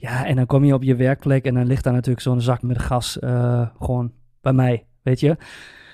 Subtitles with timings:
[0.00, 2.62] Ja, en dan kom je op je werkplek en dan ligt daar natuurlijk zo'n zak
[2.62, 5.36] met gas uh, gewoon bij mij, weet je.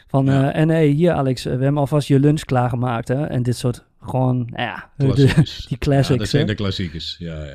[0.06, 0.52] Van, Ja.
[0.52, 3.24] eh, en hey, hier Alex, eh, we hebben alvast je lunch klaargemaakt, hè.
[3.24, 6.48] En dit soort, gewoon, nou ja, de- die classics, Ja, dat zijn hè.
[6.48, 7.16] de klassiekers.
[7.18, 7.54] Ja, ja.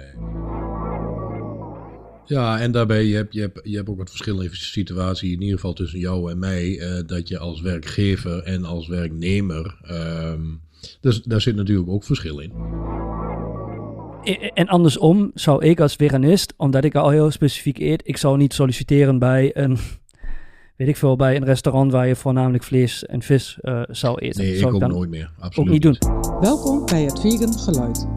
[2.26, 5.56] ja en daarbij, je hebt, je, hebt, je hebt ook wat verschillende situatie, in ieder
[5.56, 10.42] geval tussen jou en mij, eh, dat je als werkgever en als werknemer, ehm,
[11.02, 12.52] dus, daar zit natuurlijk ook verschil in.
[14.54, 18.54] En andersom zou ik als veganist, omdat ik al heel specifiek eet, ik zou niet
[18.54, 19.78] solliciteren bij een,
[20.78, 24.42] weet ik veel, bij een restaurant waar je voornamelijk vlees en vis eh, zou eten.
[24.42, 25.32] Nee, ik zou ook dan nooit meer.
[25.40, 25.98] Absoluut niet doen.
[26.40, 28.08] Welkom bij het Vegan Geluid,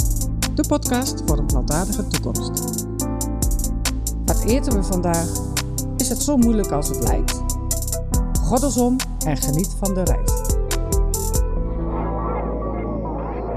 [0.54, 2.86] de podcast voor een plantaardige toekomst.
[4.24, 5.28] Wat eten we vandaag?
[5.96, 7.42] Is het zo moeilijk als het lijkt?
[8.40, 10.51] Goddelsom en geniet van de reis.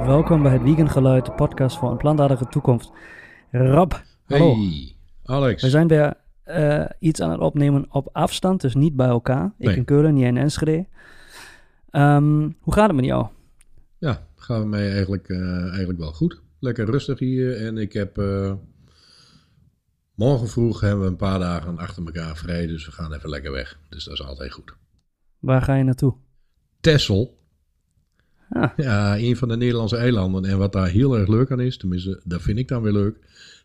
[0.05, 2.91] Welkom bij het Vegan Geluid, de podcast voor een plantaardige toekomst.
[3.52, 3.88] Hallo.
[4.26, 5.62] Hey, Alex.
[5.63, 6.13] We zijn weer
[6.44, 9.54] eh, iets aan het opnemen op afstand, dus niet bij elkaar.
[9.57, 10.85] Ik in Keulen, jij in Enschede.
[11.90, 13.27] Ehm, hoe gaat het met jou?
[13.98, 16.41] Ja, gaat bij mij eigenlijk, eh, eigenlijk wel goed.
[16.60, 17.66] Lekker rustig hier.
[17.66, 18.18] En ik heb...
[18.18, 18.54] eh,
[20.16, 22.68] morgen vroeg hebben we een paar dagen achter elkaar vrij.
[22.68, 23.79] Dus we gaan even lekker weg.
[23.90, 24.76] Dus dat is altijd goed.
[25.40, 26.16] Waar ga je naartoe?
[26.79, 27.38] Texel.
[28.49, 28.70] Ah.
[28.77, 30.46] Ja, een van de Nederlandse eilanden.
[30.46, 33.18] En wat daar heel erg leuk aan is, tenminste, dat vind ik dan weer leuk.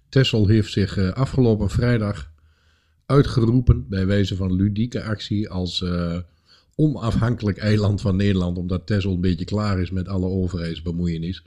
[0.08, 2.30] Texel heeft zich eh, afgelopen vrijdag
[3.06, 6.16] uitgeroepen bij wijze van ludieke actie als eh,
[6.74, 8.58] onafhankelijk eiland van Nederland.
[8.58, 11.44] Omdat Texel een beetje klaar is met alle overheidsbemoeienis.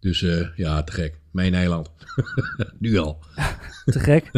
[0.00, 1.18] Dus eh, ja, te gek.
[1.30, 1.90] Mijn eiland.
[2.78, 3.18] nu al.
[3.84, 4.30] Te gek.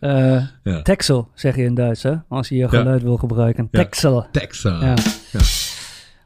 [0.00, 0.82] Ja.
[0.82, 2.14] Texel, zeg je in Duits, hè?
[2.28, 3.68] Als je je geluid wil gebruiken.
[3.70, 3.84] Ja.
[3.84, 4.26] Texel.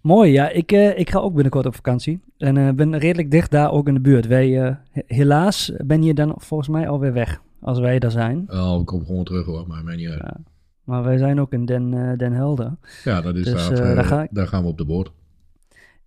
[0.02, 0.48] Mooi, ja.
[0.50, 2.20] Ik, eh, ik ga ook binnenkort op vakantie.
[2.38, 4.26] En eh, ben redelijk dicht daar ook in de buurt.
[4.26, 7.40] Wij, eh, he- helaas ben je dan volgens mij alweer weg.
[7.60, 8.44] Als wij daar zijn.
[8.50, 10.18] Oh, ik kom gewoon terug hoor, maar mij niet uit.
[10.22, 10.36] Ja.
[10.84, 12.76] Maar wij zijn ook in Den, Den Helder.
[13.04, 15.12] Ja, dat is Dus, daar, daar ga ik- daar gaan we op de boot.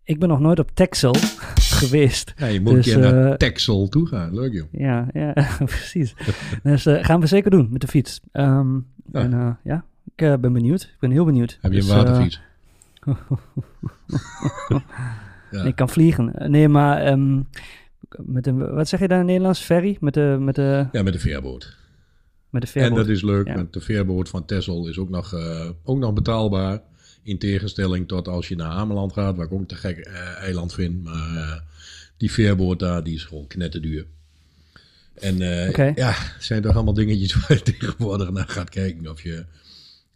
[0.03, 1.13] Ik ben nog nooit op Texel
[1.79, 2.33] geweest.
[2.37, 4.33] Ja, je moet Dus, een keer naar Texel toe gaan.
[4.33, 4.65] Leuk joh.
[4.71, 5.33] Ja, ja
[5.65, 6.15] precies.
[6.63, 8.21] dus gaan we zeker doen met de fiets.
[8.31, 8.75] Ehm,
[9.11, 9.19] Ja.
[9.21, 9.85] En ja,
[10.15, 10.81] ik ben benieuwd.
[10.81, 11.57] Ik ben heel benieuwd.
[11.61, 12.41] Heb je een Dus, waterfiets?
[15.51, 15.63] Ja.
[15.63, 16.33] Ik kan vliegen.
[16.51, 17.41] Nee, maar ehm,
[18.17, 19.59] met een, wat zeg je daar in het Nederlands?
[19.61, 19.97] Ferry?
[19.99, 21.75] Met de, met de, ja, met de veerboot.
[22.49, 22.97] met de En veerboot.
[22.97, 23.55] dat is leuk, Ja.
[23.55, 26.81] want de veerboot van Texel is ook nog, eh, ook nog betaalbaar.
[27.23, 30.37] In tegenstelling tot als je naar Ameland gaat, waar ik ook een te gek eh,
[30.37, 31.03] eiland vind.
[31.03, 31.59] Maar eh,
[32.17, 34.05] die veerboot daar, die is gewoon knetterduur.
[35.15, 35.33] En
[35.69, 35.91] Oké.
[35.95, 39.07] ja, zijn toch allemaal dingetjes waar je tegenwoordig naar gaat kijken.
[39.11, 39.45] Of je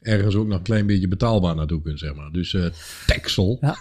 [0.02, 2.32] ergens ook nog een klein beetje betaalbaar naartoe kunt, zeg maar.
[2.32, 2.66] Dus eh
[3.06, 3.76] Texel Ja.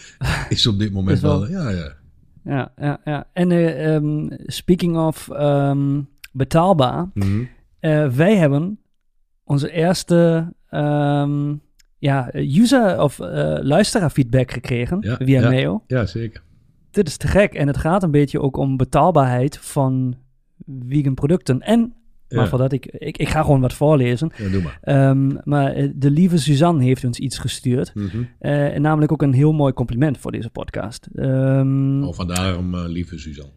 [0.48, 1.96] is op dit moment wel- wel, ja, ja.
[2.44, 3.26] Ja, ja, ja.
[3.32, 6.00] En eh, ehm, speaking of ehm,
[6.32, 7.10] betaalbaar.
[7.14, 7.42] Mhm.
[7.80, 8.78] eh, wij hebben
[9.44, 11.54] onze eerste ehm,
[11.98, 15.48] ja, user- of eh luisteraarfeedback gekregen Ja, via ja.
[15.48, 15.84] mail.
[15.86, 16.42] Ja, zeker.
[16.90, 17.54] Dit is te gek.
[17.54, 20.16] En het gaat een beetje ook om betaalbaarheid van
[20.88, 21.60] vegan producten.
[21.60, 21.94] En,
[22.28, 22.48] maar Ja.
[22.48, 23.16] voordat ik, ik...
[23.18, 24.30] Ik ga gewoon wat voorlezen.
[24.36, 24.78] Ja, doe maar.
[24.82, 27.94] Ehm, maar eh, de lieve Suzanne heeft ons iets gestuurd.
[27.94, 28.22] Mhm.
[28.38, 31.08] Eh, en namelijk ook een heel mooi compliment voor deze podcast.
[31.14, 33.52] Ehm, Oh, vandaarom, eh, lieve Suzanne.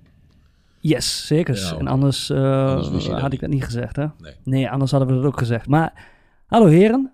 [0.79, 1.55] Yes, zeker.
[1.55, 4.05] Ja, en anders, dat had ik dat niet gezegd, hè?
[4.19, 4.33] Nee.
[4.43, 5.67] Nee, anders hadden we dat ook gezegd.
[5.67, 6.07] Maar,
[6.45, 7.11] hallo heren.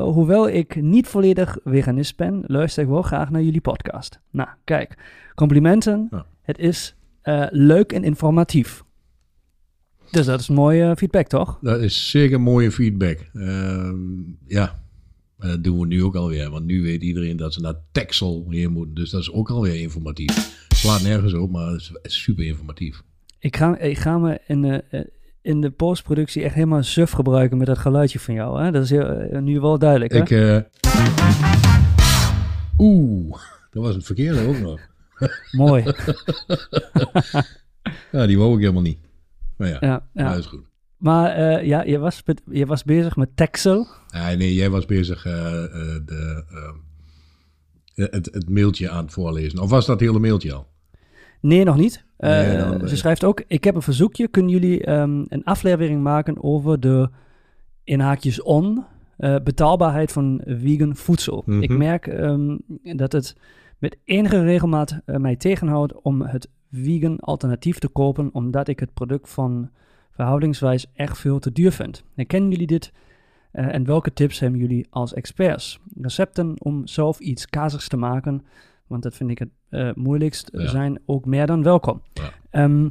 [0.00, 4.20] Hoewel ik niet volledig veganist ben, luister ik wel graag naar jullie podcast.
[4.30, 4.94] Nou, kijk.
[5.34, 6.08] Complimenten.
[6.42, 6.96] Het is
[7.50, 8.82] leuk en informatief.
[10.10, 11.58] Dus dat is mooie feedback, toch?
[11.60, 13.18] Dat is zeker mooie feedback.
[13.34, 13.96] Ehm,
[14.46, 14.82] ja,
[15.36, 16.50] maar dat doen we nu ook alweer.
[16.50, 18.94] Want nu weet iedereen dat ze naar Texel weer moeten.
[18.94, 20.66] Dus dat is ook alweer informatief.
[20.68, 23.02] Slaat nergens op, maar het is super informatief.
[23.38, 25.00] Ik ga, ik ga me in de, eh,
[25.42, 28.62] in de postproductie echt helemaal suf gebruiken met dat geluidje van jou.
[28.62, 28.70] Hè?
[28.70, 30.20] Dat is heel, eh, nu wel duidelijk, hè?
[30.20, 30.58] Ik, eh,
[32.78, 33.38] Oeh,
[33.70, 34.80] dat was het verkeerde ook nog.
[35.50, 35.84] Mooi.
[38.12, 38.98] Ja, die wou ik helemaal niet.
[39.58, 40.28] Maar ja, Ja, ja.
[40.28, 40.68] dat is goed.
[40.98, 43.86] Maar eh, ja, je was, je was bezig met Texel.
[44.10, 45.70] Ah, nee, jij was bezig eh, eh,
[46.04, 46.44] de,
[47.94, 49.58] het, het mailtje aan het voorlezen.
[49.58, 50.66] Of was dat hele mailtje al?
[51.40, 52.04] Nee, nog niet.
[52.18, 54.28] Nee, dan, ze schrijft ook, ik heb een verzoekje.
[54.28, 57.08] Kunnen jullie ehm, een aflevering maken over de,
[57.84, 58.84] in haakjes on,
[59.44, 61.42] betaalbaarheid van vegan voedsel?
[61.46, 61.62] Mhm.
[61.62, 63.36] Ik merk ehm, dat het
[63.78, 69.30] met enige regelmaat mij tegenhoudt om het vegan alternatief te kopen, omdat ik het product
[69.30, 69.70] van
[70.10, 72.04] verhoudingswijs echt veel te duur vind.
[72.14, 72.92] Herkennen jullie dit?
[73.52, 75.80] Eh, en welke tips hebben jullie als experts?
[76.00, 78.42] Recepten om zelf iets kazigs te maken,
[78.86, 80.66] want dat vind ik het eh, moeilijkst, Ja.
[80.66, 82.02] zijn ook meer dan welkom.
[82.12, 82.30] Ja.
[82.50, 82.88] Ehm,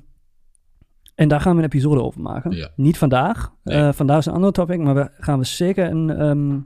[1.15, 2.51] En daar gaan we een episode over maken.
[2.51, 2.69] Ja.
[2.75, 3.53] Niet vandaag.
[3.63, 3.77] Nee.
[3.77, 6.59] Eh, vandaag is een ander topic, maar we gaan we zeker een ehm,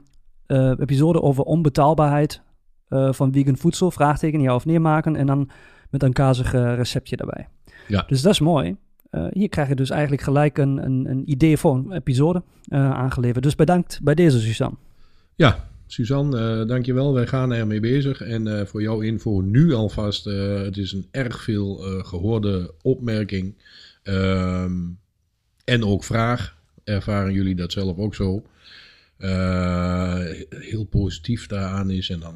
[0.46, 2.42] eh, episode over onbetaalbaarheid
[3.10, 5.16] van vegan voedsel, vraagteken, ja of nee maken.
[5.16, 5.50] En dan
[5.92, 7.48] met een kazig eh, receptje daarbij.
[7.88, 8.04] Ja.
[8.06, 8.76] Dus dat is mooi.
[9.12, 12.90] Eh, hier krijg je dus eigenlijk gelijk een, een, een idee voor een episode eh,
[12.90, 13.44] aangeleverd.
[13.44, 14.76] Dus bedankt bij deze, Suzanne.
[15.34, 17.14] Ja, Suzanne, eh dankjewel.
[17.14, 18.20] Wij gaan ermee bezig.
[18.20, 23.54] En voor jouw info nu alvast, het is een erg veel eh, gehoorde opmerking.
[24.02, 24.72] Ehm,
[25.64, 26.56] en ook vraag.
[26.84, 28.42] Ervaren jullie dat zelf ook zo?
[30.48, 32.10] Heel positief daaraan is.
[32.10, 32.34] En dan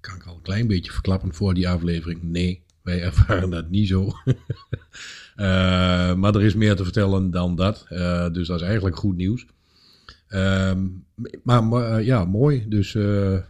[0.00, 2.22] kan ik al een klein beetje verklappen voor die aflevering.
[2.22, 4.12] Nee, wij ervaren dat niet zo.
[5.34, 7.86] Eh, maar er is meer te vertellen dan dat.
[7.88, 9.46] Eh, dus dat is eigenlijk goed nieuws.
[10.28, 10.86] Ehm,
[11.42, 12.68] maar maar, eh, ja, mooi.
[12.68, 12.96] Dus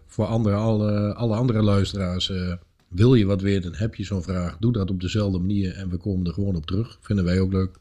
[0.07, 2.33] voor andere, alle, alle andere luisteraars,
[2.89, 5.97] wil je wat weten, heb je zo'n vraag, doe dat op dezelfde manier en we
[5.97, 6.99] komen er gewoon op terug.
[7.01, 7.77] Vinden wij ook leuk.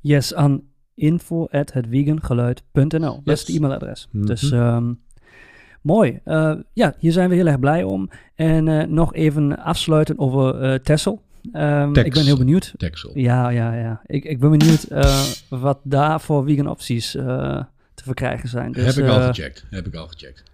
[0.00, 0.62] Yes, aan
[0.94, 3.20] info.hetvegangeluid.nl.
[3.24, 3.40] Dat is Yes.
[3.46, 4.08] het e-mailadres.
[4.10, 4.26] Mhm.
[4.26, 4.92] Dus ehm,
[5.80, 6.20] mooi.
[6.24, 8.10] Eh, ja, hier zijn we heel erg blij om.
[8.34, 11.22] En eh, nog even afsluiten over eh Tessel.
[11.52, 12.72] Ehm, ik ben heel benieuwd.
[12.76, 13.10] Texel.
[13.14, 14.00] Ja, ja, ja.
[14.06, 14.86] Ik, ik ben benieuwd
[15.48, 18.72] wat daar voor vegan opties te verkrijgen zijn.
[18.72, 19.66] Dus, heb ik al gecheckt.
[19.70, 20.49] Heb ik al gecheckt.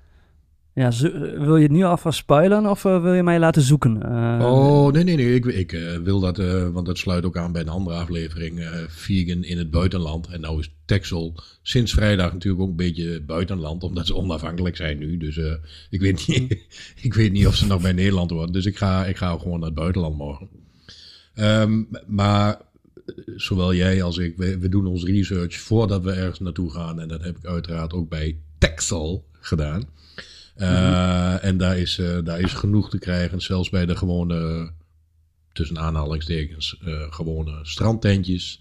[0.76, 4.02] Ja, zo- wil je het nu alvast spoilen of eh, wil je mij laten zoeken?
[4.02, 5.34] Eh, oh, nee, nee, nee.
[5.34, 8.60] Ik, ik eh, wil dat, eh, want dat sluit ook aan bij een andere aflevering.
[8.60, 10.26] eh, vegan in het buitenland.
[10.26, 14.98] En nou is Texel sinds vrijdag natuurlijk ook een beetje buitenland, omdat ze onafhankelijk zijn
[14.98, 15.16] nu.
[15.16, 15.52] Dus eh,
[15.90, 16.58] ik, weet niet,
[17.06, 18.52] ik weet niet of ze nog bij Nederland worden.
[18.52, 20.48] Dus ik ga, ik ga gewoon naar het buitenland morgen.
[21.34, 22.50] Ehm, maar
[23.06, 27.00] eh, zowel jij als ik, we, we doen ons research voordat we ergens naartoe gaan.
[27.00, 29.82] En dat heb ik uiteraard ook bij Texel gedaan.
[30.56, 34.70] Eh, En daar is, eh, daar is genoeg te krijgen, zelfs bij de gewone,
[35.52, 38.60] tussen aanhalingstekens, eh, gewone strandtentjes.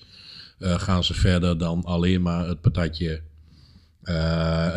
[0.59, 3.21] gaan ze verder dan alleen maar het patatje.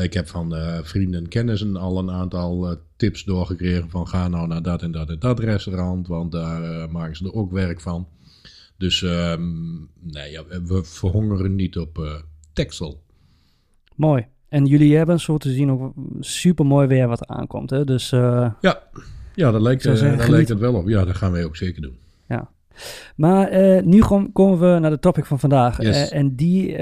[0.01, 4.63] Ik heb van vrienden en kennissen al een aantal tips doorgekregen van ga nou naar
[4.63, 8.09] dat en dat en dat restaurant, want daar maken ze er ook werk van.
[8.77, 13.03] Dus ehm, nee, we verhongeren niet op Texel.
[13.95, 14.27] Mooi.
[14.49, 17.71] En jullie hebben zo te zien ook super mooi weer wat aankomt.
[17.71, 17.85] Hè?
[17.85, 18.83] Dus eh, Ja,
[19.35, 20.33] ja daar, lijkt, eh, zeggen, daar geniet.
[20.35, 20.89] lijkt het wel op.
[20.89, 21.99] Ja, dat gaan wij ook zeker doen.
[22.29, 22.51] Ja.
[23.17, 25.83] Maar eh, nu kom- komen we naar de topic van vandaag.
[25.83, 26.11] Yes.
[26.11, 26.77] En die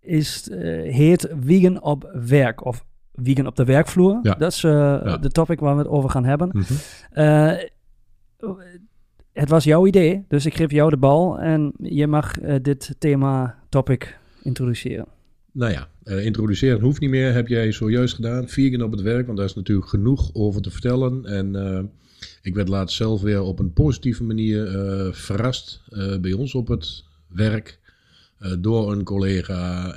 [0.00, 0.50] is,
[0.84, 2.64] heet vegan op werk.
[2.64, 2.84] Of
[3.14, 4.18] vegan op de werkvloer.
[4.22, 4.34] Ja.
[4.34, 6.48] Dat is de topic waar we het over gaan hebben.
[6.52, 6.74] Mhm.
[9.32, 11.38] Het was jouw idee, dus ik geef jou de bal.
[11.38, 12.32] En je mag
[12.62, 15.06] dit thema topic introduceren.
[15.52, 17.32] Nou ja, eh, introduceren hoeft niet meer.
[17.32, 18.48] Heb jij zojuist gedaan.
[18.48, 21.24] Vegan op het werk, want daar is natuurlijk genoeg over te vertellen.
[21.24, 21.82] En eh,
[22.42, 25.82] ik werd laatst zelf weer op een positieve manier eh, verrast
[26.20, 27.80] bij ons op het werk.
[28.58, 29.94] door een collega.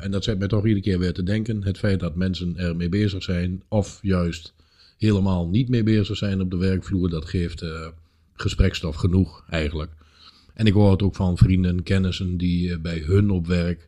[0.00, 1.64] en dat zet mij toch iedere keer weer te denken.
[1.64, 4.54] Het feit dat mensen ermee bezig zijn, of juist
[4.98, 7.64] helemaal niet mee bezig zijn op de werkvloer, dat geeft
[8.34, 9.90] gesprekstof genoeg eigenlijk.
[10.54, 13.87] En ik hoor het ook van vrienden, kennissen die bij hun op werk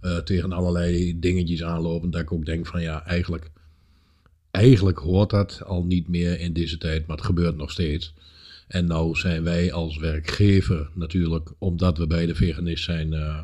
[0.00, 2.10] eh, tegen allerlei dingetjes aanlopen.
[2.10, 3.50] Dat ik ook denk van ja, eigenlijk,
[4.50, 8.14] eigenlijk hoort dat al niet meer in deze tijd, maar het gebeurt nog steeds.
[8.70, 13.40] En nou zijn wij als werkgever natuurlijk, omdat we bij de veganist zijn, eh,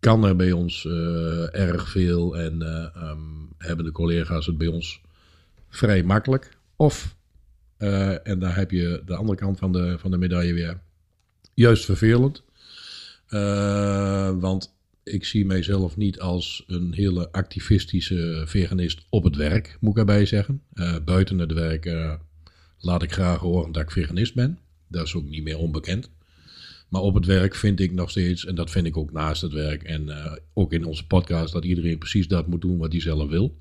[0.00, 3.18] kan er bij ons eh, erg veel en eh, ehm,
[3.58, 5.00] hebben de collega's het bij ons
[5.68, 6.56] vrij makkelijk.
[6.76, 7.16] Of,
[8.22, 10.80] en daar heb je de andere kant van de, van de medaille weer,
[11.54, 12.42] juist vervelend.
[14.40, 14.74] Want
[15.04, 20.26] ik zie mijzelf niet als een hele activistische veganist op het werk, moet ik erbij
[20.26, 20.62] zeggen.
[20.72, 22.14] Eh, buiten het werk eh,
[22.78, 24.58] laat ik graag horen dat ik veganist ben.
[24.88, 26.10] Dat is ook niet meer onbekend.
[26.88, 29.52] Maar op het werk vind ik nog steeds, en dat vind ik ook naast het
[29.52, 33.00] werk en eh, ook in onze podcast, dat iedereen precies dat moet doen wat hij
[33.00, 33.60] zelf wil.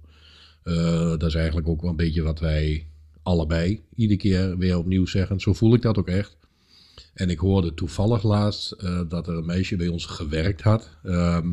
[1.18, 2.88] Dat is eigenlijk ook wel een beetje wat wij
[3.24, 5.40] allebei iedere keer weer opnieuw zeggen.
[5.40, 6.38] Zo voel ik dat ook echt.
[7.14, 10.90] En ik hoorde toevallig laatst eh, dat er een meisje bij ons gewerkt had.
[11.04, 11.50] Ehm,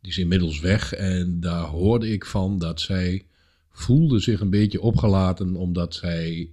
[0.00, 0.92] die is inmiddels weg.
[0.92, 3.26] En daar hoorde ik van dat zij
[3.70, 5.56] voelde zich een beetje opgelaten.
[5.56, 6.50] Omdat zij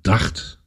[0.00, 0.58] dacht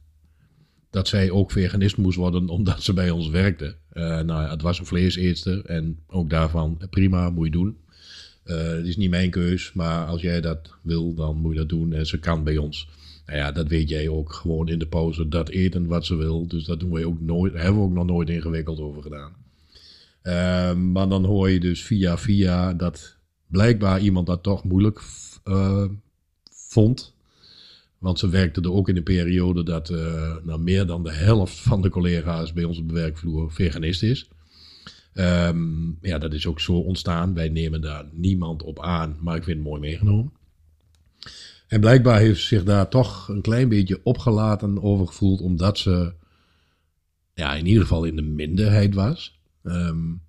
[0.90, 3.76] dat zij ook veganist moest worden omdat ze bij ons werkte.
[3.90, 5.64] Eh, nou ja, het was een vleeseetster.
[5.64, 7.76] En ook daarvan prima, moet je doen.
[8.44, 11.68] Eh, het is niet mijn keus, maar als jij dat wil, dan moet je dat
[11.68, 11.92] doen.
[11.92, 12.88] En ze kan bij ons.
[13.26, 15.28] Nou ja, dat weet jij ook gewoon in de pauze.
[15.28, 16.46] Dat eten wat ze wil.
[16.46, 19.32] Dus dat doen wij ook nooit, hebben we ook nog nooit ingewikkeld over gedaan.
[20.22, 23.16] Ehm, maar dan hoor je dus via via dat
[23.46, 25.00] blijkbaar iemand dat toch moeilijk
[25.44, 25.84] eh,
[26.50, 27.14] vond.
[27.98, 31.60] Want ze werkte er ook in een periode dat uh, nou, meer dan de helft
[31.60, 34.28] van de collega's bij ons op de werkvloer veganist is.
[35.14, 37.34] Um, ja, dat is ook zo ontstaan.
[37.34, 40.32] Wij nemen daar niemand op aan, maar ik vind het mooi meegenomen.
[41.74, 46.14] En blijkbaar heeft ze zich daar toch een klein beetje opgelaten over gevoeld, omdat ze
[47.34, 49.40] ja, in ieder geval in de minderheid was.
[49.62, 50.22] Um,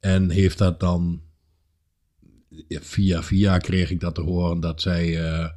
[0.00, 1.22] en heeft dat dan
[2.68, 5.48] via via kreeg ik dat te horen dat zij, uh,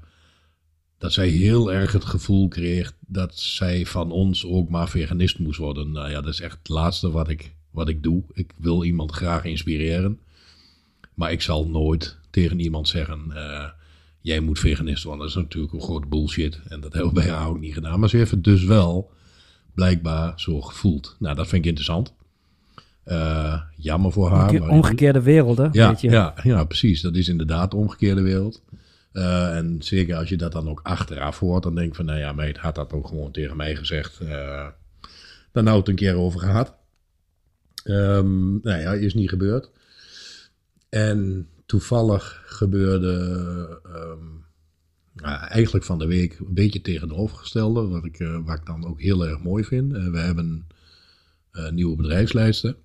[0.98, 5.60] dat zij heel erg het gevoel kreeg dat zij van ons ook maar veganist moest
[5.60, 5.92] worden.
[5.92, 8.24] Nou ja, dat is echt het laatste wat ik, wat ik doe.
[8.34, 10.20] Ik wil iemand graag inspireren.
[11.14, 13.70] Maar ik zal nooit tegen iemand zeggen: uh,
[14.28, 15.22] jij moet veganist worden.
[15.22, 16.60] Dat is natuurlijk een groot bullshit.
[16.68, 18.00] En dat hebben we bij haar ook niet gedaan.
[18.00, 19.12] Maar ze heeft het dus wel
[19.74, 21.16] blijkbaar zo gevoeld.
[21.20, 22.14] Nou, dat vind ik interessant.
[23.06, 24.50] Uh, jammer voor haar.
[24.50, 25.68] Omge omgekeerde wereld, hè?
[25.72, 27.02] Ja, ja, ja, precies.
[27.02, 28.62] Dat is inderdaad de omgekeerde wereld.
[29.14, 32.20] Uh, en zeker als je dat dan ook achteraf hoort, dan denk ik van, nou
[32.20, 34.22] ja, meid had dat ook gewoon tegen mij gezegd.
[34.22, 34.68] Uh,
[35.52, 36.76] dan nou het een keer over gehad.
[37.84, 39.70] Um, nou ja, is niet gebeurd.
[40.90, 43.12] En toevallig gebeurde
[43.86, 44.46] um,
[45.14, 49.02] nou, eigenlijk van de week een beetje tegenovergestelde, wat ik, uh, wat ik dan ook
[49.02, 49.92] heel erg mooi vind.
[49.92, 50.68] we hebben
[51.52, 52.76] een nieuwe bedrijfsleider.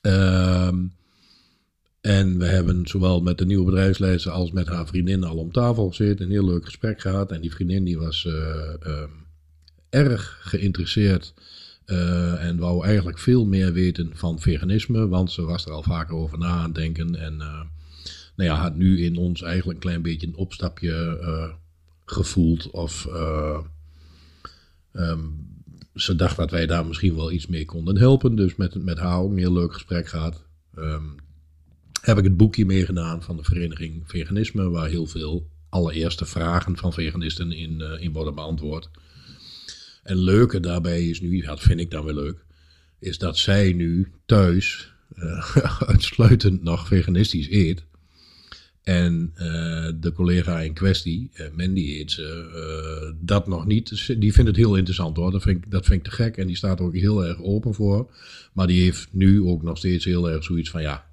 [0.00, 0.84] Ehm,
[2.00, 5.88] en we hebben zowel met de nieuwe bedrijfsleider als met haar vriendin al om tafel
[5.88, 6.24] gezeten.
[6.24, 7.32] Een heel leuk gesprek gehad.
[7.32, 8.34] En die vriendin die was uh,
[8.86, 9.02] uh,
[9.88, 11.34] erg geïnteresseerd.
[11.86, 15.08] Uh, en wou eigenlijk veel meer weten van veganisme.
[15.08, 17.14] Want ze was er al vaker over na aan het denken.
[17.14, 17.36] En
[18.36, 21.18] nou ja, had nu in ons eigenlijk een klein beetje een opstapje
[22.04, 22.70] gevoeld.
[22.70, 23.08] Of
[24.92, 25.50] um,
[25.94, 28.36] ze dacht dat wij daar misschien wel iets mee konden helpen.
[28.36, 30.44] Dus met, met haar ook een heel leuk gesprek gehad.
[30.78, 31.14] Um,
[32.00, 36.92] heb ik het boekje meegedaan van de vereniging Veganisme, waar heel veel allereerste vragen van
[36.92, 38.90] veganisten in, in worden beantwoord.
[40.02, 42.44] En leuke daarbij is nu, dat vind ik dan wel leuk,
[42.98, 45.56] is dat zij nu thuis uh,
[45.92, 47.84] uitsluitend nog veganistisch eet.
[48.82, 54.14] En uh, de collega in kwestie, uh, Mandy heet ze, dat nog niet.
[54.20, 55.30] Die vindt het heel interessant hoor.
[55.30, 56.36] Dat vind, ik, dat vind ik te gek.
[56.36, 58.10] En die staat er ook heel erg open voor.
[58.52, 61.11] Maar die heeft nu ook nog steeds heel erg zoiets van ja.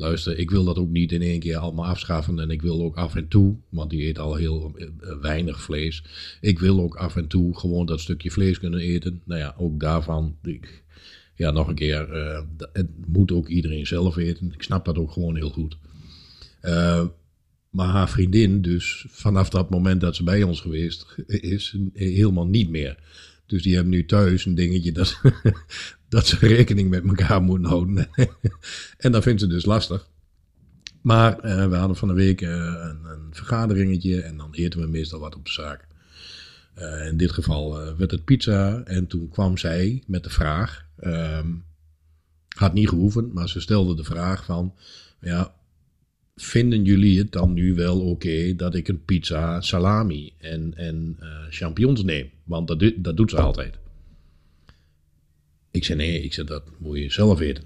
[0.00, 2.38] Luister, ik wil dat ook niet in één keer allemaal afschaffen.
[2.38, 4.76] En ik wil ook af en toe, want die eet al heel
[5.20, 6.02] weinig vlees.
[6.40, 9.22] Ik wil ook af en toe gewoon dat stukje vlees kunnen eten.
[9.24, 10.36] Nou ja, ook daarvan.
[11.34, 12.08] Ja, nog een keer.
[12.72, 14.52] het moet ook iedereen zelf eten.
[14.52, 15.76] Ik snap dat ook gewoon heel goed.
[17.70, 22.68] Maar haar vriendin dus vanaf dat moment dat ze bij ons geweest is, helemaal niet
[22.68, 22.98] meer.
[23.48, 25.20] Dus die hebben nu thuis een dingetje dat,
[26.08, 28.08] dat ze rekening met elkaar moeten houden.
[28.98, 30.08] en dat vindt ze dus lastig.
[31.02, 34.86] Maar uh, we hadden van de week uh, een, een, vergaderingetje en dan eten we
[34.86, 35.86] meestal wat op de zaak.
[36.78, 41.64] Uh, in dit geval werd het pizza en toen kwam zij met de vraag, um,
[42.48, 44.74] had niet gehoeven, maar ze stelde de vraag van,
[45.20, 45.54] ja,
[46.42, 51.26] vinden jullie het dan nu wel oké dat ik een pizza, salami en, en uh,
[51.50, 52.30] champignons neem?
[52.44, 53.78] Want dat, dat doet ze altijd.
[55.70, 57.64] Ik zei nee, ik zei dat moet je zelf weten.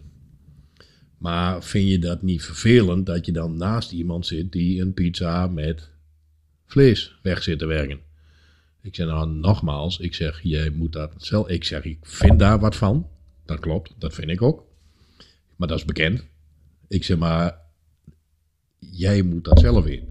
[1.19, 5.47] Maar vind je dat niet vervelend dat je dan naast iemand zit die een pizza
[5.47, 5.91] met
[6.67, 8.01] vlees weg zit te werken?
[8.83, 11.49] Ik zeg nou nogmaals, ik zeg jij moet dat zelf.
[11.49, 13.09] Ik zeg ik vind daar wat van.
[13.45, 14.65] Dat klopt, dat vind ik ook.
[15.57, 16.25] Maar dat is bekend.
[16.89, 17.61] Ik zeg maar
[18.91, 20.05] jij moet dat zelf in.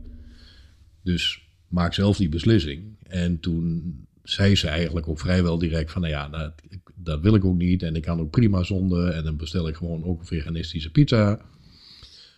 [1.03, 2.97] Dus maak zelf die beslissing.
[3.03, 6.51] En toen zei ze eigenlijk ook vrijwel direct van, nou ja, nou,
[6.95, 7.83] dat wil ik ook niet.
[7.83, 9.09] En ik kan ook prima zonder.
[9.09, 11.39] En dan bestel ik gewoon ook een veganistische pizza.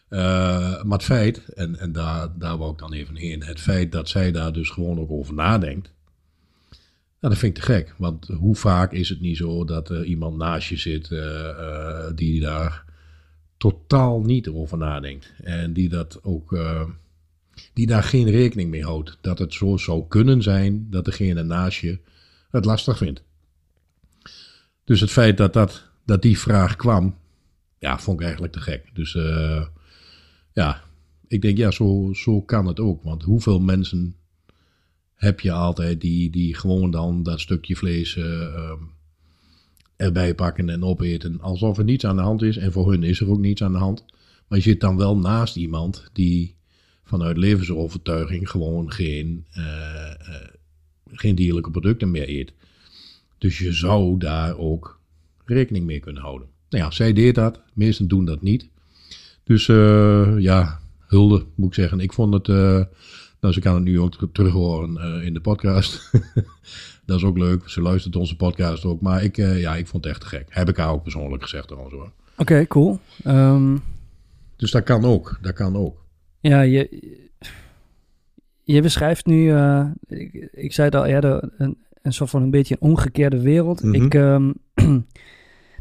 [0.10, 0.20] Uh,
[0.84, 4.10] maar het feit, en, en daar, daar wou ik dan even heen, het feit dat
[4.10, 5.92] zij daar dus gewoon ook over nadenkt.
[7.20, 7.96] Nou, dat vind ik te gek.
[7.98, 12.06] Want hoe vaak is het niet zo dat er iemand naast je zit uh, uh,
[12.16, 12.93] die daar
[13.64, 15.34] totaal niet over nadenkt.
[15.44, 16.52] En die dat ook.
[16.52, 16.82] Uh,
[17.74, 19.18] die daar geen rekening mee houdt.
[19.22, 22.00] Dat het zo zou kunnen zijn dat degene naast je
[22.50, 23.24] het lastig vindt.
[24.84, 27.18] Dus het feit dat, dat, dat die vraag kwam,
[27.80, 28.90] ja, vond ik eigenlijk te gek.
[28.94, 29.66] Dus uh,
[30.54, 30.84] ja,
[31.28, 33.04] ik denk, ja, zo, zo kan het ook.
[33.04, 34.16] Want hoeveel mensen
[35.16, 38.72] heb je altijd die, die gewoon dan dat stukje vlees uh,
[39.96, 41.42] erbij pakken en opeten.
[41.42, 42.58] Alsof er niets aan de hand is.
[42.58, 44.06] En voor hun is er ook niets aan de hand.
[44.48, 46.56] Maar je zit dan wel naast iemand die
[47.04, 50.36] vanuit levensovertuiging gewoon geen, uh, uh,
[51.12, 52.54] geen dierlijke producten meer eet.
[53.38, 55.00] Dus je zou daar ook
[55.46, 56.48] rekening mee kunnen houden.
[56.70, 57.62] Nou ja, zij deed dat.
[57.74, 58.70] Meesten doen dat niet.
[59.44, 62.00] Dus uh, ja, hulde moet ik zeggen.
[62.00, 62.48] Ik vond het
[63.44, 66.12] Nou, ze kan het nu ook ter- terug horen eh, in de podcast.
[67.06, 67.70] dat is ook leuk.
[67.70, 69.02] Ze luistert onze podcast ook.
[69.02, 70.46] Maar ik, eh, ja, ik vond het echt te gek.
[70.50, 72.12] Heb ik haar ook persoonlijk gezegd trouwens hoor.
[72.38, 73.00] Oké, cool.
[73.24, 73.78] Ehm,
[74.56, 75.38] Dus dat kan ook.
[75.42, 76.04] Dat kan ook.
[76.40, 77.10] ja, je,
[78.64, 82.52] je beschrijft nu, eh, ik, ik zei het al eerder, een, een soort van een
[82.52, 83.84] beetje een omgekeerde wereld.
[83.84, 83.94] Mhm.
[84.04, 84.52] Ik, ehm,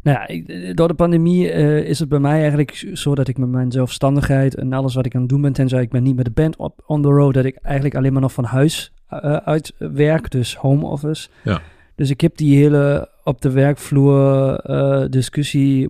[0.03, 3.49] nou ja, door de pandemie eh, is het bij mij eigenlijk zo dat ik met
[3.49, 6.25] mijn zelfstandigheid en alles wat ik aan het doen ben, tenzij ik ben niet met
[6.25, 9.35] de band op on the road, dat ik eigenlijk alleen maar nog van huis eh,
[9.35, 11.29] uit werk, dus home office.
[11.43, 11.61] Ja.
[11.95, 15.87] Dus ik heb die hele op de werkvloer eh, discussie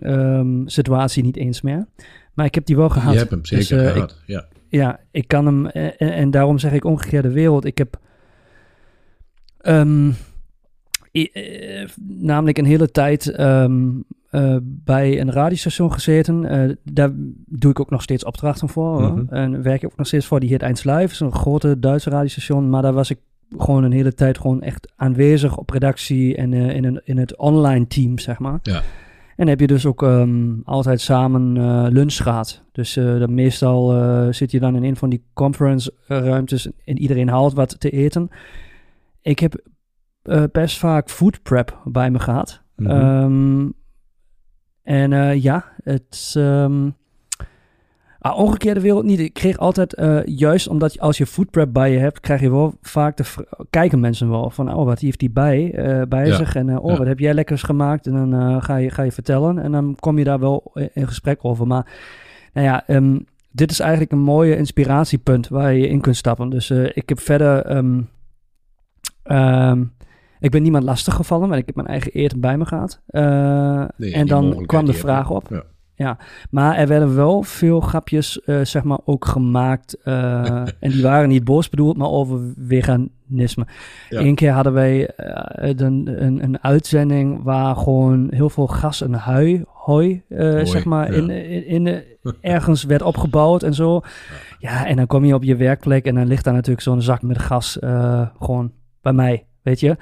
[0.00, 1.86] ehm, situatie niet eens meer.
[2.34, 3.12] Maar ik heb die wel gehad.
[3.12, 4.22] Je hebt hem zeker Dus, eh, ik- gehad.
[4.26, 4.44] ja.
[4.68, 5.66] ja, ik kan hem.
[5.66, 7.64] eh, En, en daarom zeg ik omgekeerde wereld.
[7.64, 7.98] Ik heb.
[9.58, 10.10] ehm,
[11.24, 13.88] eh, namelijk een hele tijd ehm,
[14.30, 16.44] eh, bij een radiostation gezeten.
[16.44, 17.10] Eh, daar
[17.46, 19.02] doe ik ook nog steeds opdrachten voor.
[19.02, 19.34] Mhm.
[19.34, 20.40] En werk ik ook nog steeds voor.
[20.40, 21.08] Die heet Eindslui.
[21.08, 22.70] Zo'n grote Duitse radiostation.
[22.70, 23.18] Maar daar was ik
[23.58, 27.86] gewoon een hele tijd gewoon echt aanwezig op redactie en in, een, in het online
[27.86, 28.58] team, zeg maar.
[28.62, 28.82] Ja.
[29.36, 31.52] En heb je dus ook ehm, altijd samen
[31.92, 32.62] lunch gehad.
[32.72, 33.94] Dus dan meestal
[34.32, 38.28] zit je dan in een van die conference ruimtes en iedereen haalt wat te eten.
[39.22, 39.54] Ik heb
[40.28, 42.62] eh, best vaak food prep bij me gehad.
[42.76, 43.70] Mhm.
[44.82, 46.34] En eh, ja, het...
[46.36, 46.90] ehm,
[48.18, 49.20] ah, omgekeerde wereld niet.
[49.20, 52.40] Ik kreeg altijd, eh, juist omdat je, als je food prep bij je hebt, krijg
[52.40, 53.24] je wel vaak de
[53.70, 55.74] kijken mensen wel van, oh, wat heeft die bij,
[56.08, 56.54] bij Ja, zich?
[56.54, 56.98] En oh, ja.
[56.98, 58.06] wat heb jij lekkers gemaakt?
[58.06, 61.06] En dan ga, je, ga je vertellen en dan kom je daar wel in, in
[61.06, 61.66] gesprek over.
[61.66, 61.86] Maar
[62.52, 63.18] nou ja, ehm,
[63.50, 66.50] dit is eigenlijk een mooie inspiratiepunt waar je in kunt stappen.
[66.50, 68.00] Dus ik heb verder, ehm,
[70.40, 73.00] ik ben niemand lastig gevallen, maar ik heb mijn eigen eten bij me gehad.
[73.06, 75.64] Eh, Nee, en dan kwam de vraag op.
[75.98, 76.16] Ja.
[76.50, 79.96] Maar er werden wel veel grapjes, eh, zeg maar, ook gemaakt.
[80.02, 83.66] eh, en die waren niet boos bedoeld, maar over veganisme.
[84.10, 84.20] Ja.
[84.20, 89.64] Eén keer hadden wij een, een, een uitzending waar gewoon heel veel gas en hui,
[89.66, 90.22] hooi,
[90.62, 91.16] zeg maar, ja.
[91.18, 94.00] in, in, in de- ergens werd opgebouwd en zo.
[94.58, 97.22] Ja, en dan kom je op je werkplek en dan ligt daar natuurlijk zo'n zak
[97.22, 97.78] met gas
[98.40, 98.72] gewoon
[99.02, 99.96] bij mij, weet je.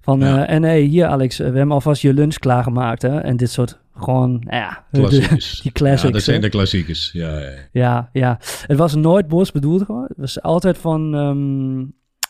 [0.00, 0.46] Van, Ja.
[0.46, 3.18] eh, en hey, hier Alex, eh, we hebben alvast je lunch klaargemaakt, hè.
[3.18, 5.60] En dit soort, gewoon, nou ja, de- Klassiekers.
[5.60, 7.10] die classics, Ja, dat zijn de klassiekers.
[7.12, 7.50] Ja, ja.
[7.72, 8.38] Ja, ja.
[8.66, 10.04] Het was nooit boos bedoeld gewoon.
[10.08, 11.14] Het was altijd van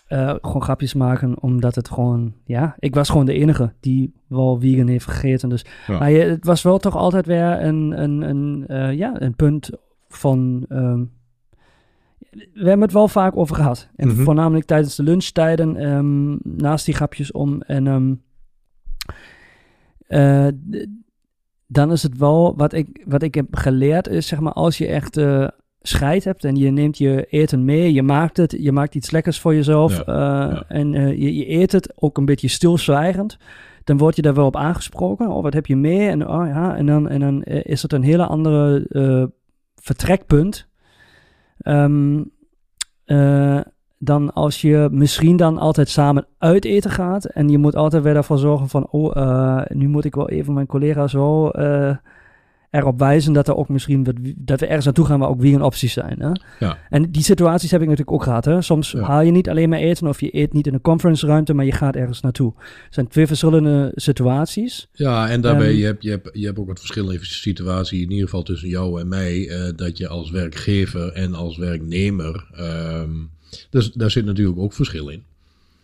[0.07, 4.61] eh, gewoon grapjes maken, omdat het gewoon, ja, ik was gewoon de enige die wel
[4.61, 5.49] vegan heeft gegeten.
[5.49, 5.99] Dus Ja.
[5.99, 9.71] maar je, het was wel toch altijd weer een, een, een, ja, een punt
[10.09, 10.65] van.
[10.69, 11.03] ehm,
[12.53, 13.89] we hebben het wel vaak over gehad.
[13.97, 14.23] En Mhm.
[14.23, 17.63] voornamelijk tijdens de lunchtijden, ehm, naast die grapjes om.
[17.63, 18.15] En ehm,
[20.07, 20.47] eh,
[21.67, 24.87] dan is het wel wat ik, wat ik heb geleerd, is zeg maar als je
[24.87, 25.49] echt eh
[25.81, 29.41] scheid hebt en je neemt je eten mee, je maakt het, je maakt iets lekkers
[29.41, 30.65] voor jezelf Ja, eh, ja.
[30.69, 33.39] en je, je eet het ook een beetje stilzwijgend,
[33.85, 35.29] dan word je daar wel op aangesproken.
[35.29, 36.09] Oh, wat heb je mee?
[36.09, 38.87] En, oh, ja, en dan, en dan is het een hele andere
[39.75, 40.69] vertrekpunt.
[41.59, 42.23] Ehm,
[43.05, 43.61] eh,
[43.99, 47.25] dan als je misschien dan altijd samen uit eten gaat.
[47.25, 48.87] En je moet altijd weer ervoor zorgen van...
[48.91, 51.97] Oh, eh, nu moet ik wel even mijn collega's wel eh,
[52.71, 53.33] erop wijzen...
[53.33, 56.17] dat, er ook misschien wat, dat we ergens naartoe gaan waar ook vegan opties zijn.
[56.19, 56.31] Hè?
[56.67, 56.79] Ja.
[56.91, 58.45] En die situaties heb ik natuurlijk ook gehad.
[58.45, 58.63] Hè?
[58.63, 59.01] Soms Ja.
[59.01, 60.07] haal je niet alleen maar eten...
[60.07, 61.55] of je eet niet in een conference ruimte...
[61.55, 62.53] maar je gaat ergens naartoe.
[62.85, 64.89] Het zijn twee verschillende situaties.
[64.93, 68.11] Ja, en daarbij, Ehm, je, hebt, je, hebt, je hebt ook wat verschillende situatie, in
[68.11, 73.11] ieder geval tussen jou en mij, eh, dat je als werkgever en als werknemer, ehm,
[73.71, 75.23] dus daar zit natuurlijk ook verschil in.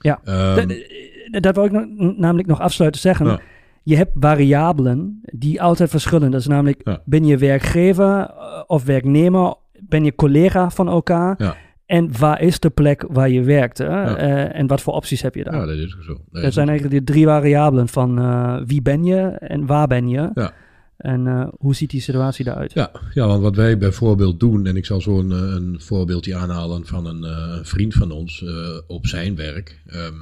[0.01, 0.21] Ja.
[0.25, 1.73] Ehm, Dat- dat, wil ik
[2.19, 3.27] namelijk nog afsluiten zeggen.
[3.27, 3.41] Ja.
[3.85, 6.31] Je hebt variabelen die altijd verschillen.
[6.31, 7.03] Dat is namelijk, Ja.
[7.05, 9.55] ben je werkgever eh, of werknemer?
[9.81, 11.35] Ben je collega van elkaar?
[11.39, 11.57] Ja.
[11.87, 13.79] En waar is de plek waar je werkt?
[13.79, 13.85] Hè?
[13.87, 14.17] Ja.
[14.17, 15.55] Eh, en wat voor opties heb je daar?
[15.55, 16.21] ja, dat is zo.
[16.31, 20.31] Dat zijn eigenlijk de drie variabelen van eh, wie ben je en waar ben je?
[20.35, 20.53] Ja.
[20.97, 22.73] En hoe ziet die situatie eruit?
[22.73, 26.87] Ja, ja, want wat wij bijvoorbeeld doen, en ik zal zo een, een voorbeeldje aanhalen
[26.87, 27.25] van een
[27.65, 28.45] vriend van ons
[28.87, 29.83] op zijn werk.
[29.87, 30.15] Ehm,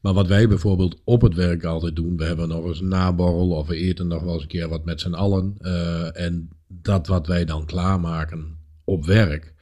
[0.00, 3.50] maar wat wij bijvoorbeeld op het werk altijd doen, we hebben nog eens een naborrel
[3.50, 5.54] of we eten nog wel eens een keer wat met z'n allen.
[5.60, 9.54] eh, en dat wat wij dan klaarmaken op werk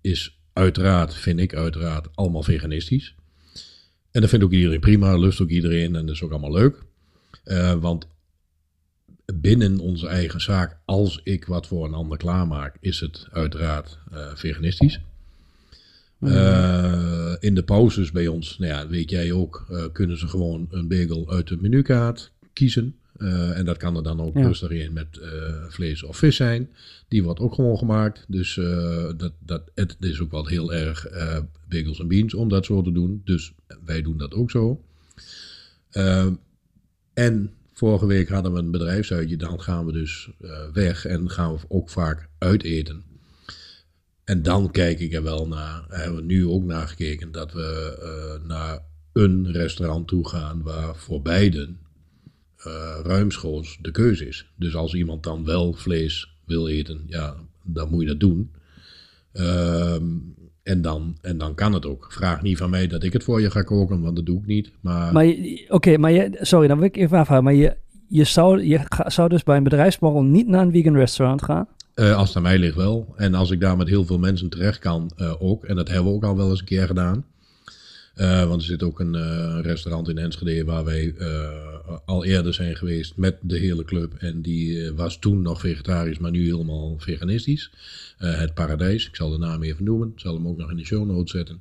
[0.00, 3.14] is uiteraard, vind ik uiteraard, allemaal veganistisch.
[4.10, 6.82] En dat vindt ook iedereen prima, lust ook iedereen en dat is ook allemaal leuk.
[7.44, 8.06] Eh, want
[9.34, 14.34] binnen onze eigen zaak, als ik wat voor een ander klaarmaak, is het uiteraard eh,
[14.34, 15.00] veganistisch.
[16.22, 20.66] Eh, in de pauzes bij ons, nou ja, weet jij ook, eh, kunnen ze gewoon
[20.70, 22.94] een bagel uit de menukaart kiezen.
[23.16, 24.42] Eh, en dat kan er dan ook Ja.
[24.42, 25.20] rustig in met
[25.68, 26.70] vlees of vis zijn.
[27.08, 28.24] Die wordt ook gewoon gemaakt.
[28.28, 28.54] Dus
[29.16, 31.06] dat, dat, het is ook wel heel erg
[31.68, 33.22] bagels en beans om dat zo te doen.
[33.24, 33.52] Dus
[33.84, 34.80] wij doen dat ook zo.
[37.14, 39.36] En vorige week hadden we een bedrijfsuitje.
[39.36, 40.30] Dan gaan we dus
[40.72, 43.02] weg en gaan we ook vaak uiteten.
[44.24, 47.98] En dan kijk ik er wel naar, hebben we nu ook naar gekeken, dat we
[48.02, 48.78] eh, naar
[49.12, 51.78] een restaurant toe gaan waar voor beiden
[52.56, 54.46] eh, ruimschoots de keuze is.
[54.56, 58.50] Dus als iemand dan wel vlees wil eten, ja, dan moet je dat doen.
[59.32, 60.04] Ehm,
[60.62, 62.12] en, dan, en dan kan het ook.
[62.12, 64.46] Vraag niet van mij dat ik het voor je ga koken, want dat doe ik
[64.46, 64.72] niet.
[64.80, 65.34] Maar, Maar
[65.68, 67.44] oké, maar je, sorry, dan wil ik even afvragen.
[67.44, 67.76] Maar je,
[68.08, 71.68] je, zou, je zou dus bij een bedrijfsborrel niet naar een vegan restaurant gaan?
[71.94, 73.14] Eh, als het aan mij ligt wel.
[73.16, 75.64] En als ik daar met heel veel mensen terecht kan, eh, ook.
[75.64, 77.24] En dat hebben we ook al wel eens een keer gedaan.
[78.14, 81.14] Eh, want er zit ook een restaurant in Enschede waar wij
[82.04, 84.14] al eerder zijn geweest met de hele club.
[84.18, 87.70] En die was toen nog vegetarisch, maar nu helemaal veganistisch.
[88.18, 90.08] Het Paradijs, ik zal de naam even noemen.
[90.08, 91.60] Ik zal hem ook nog in de show notes zetten.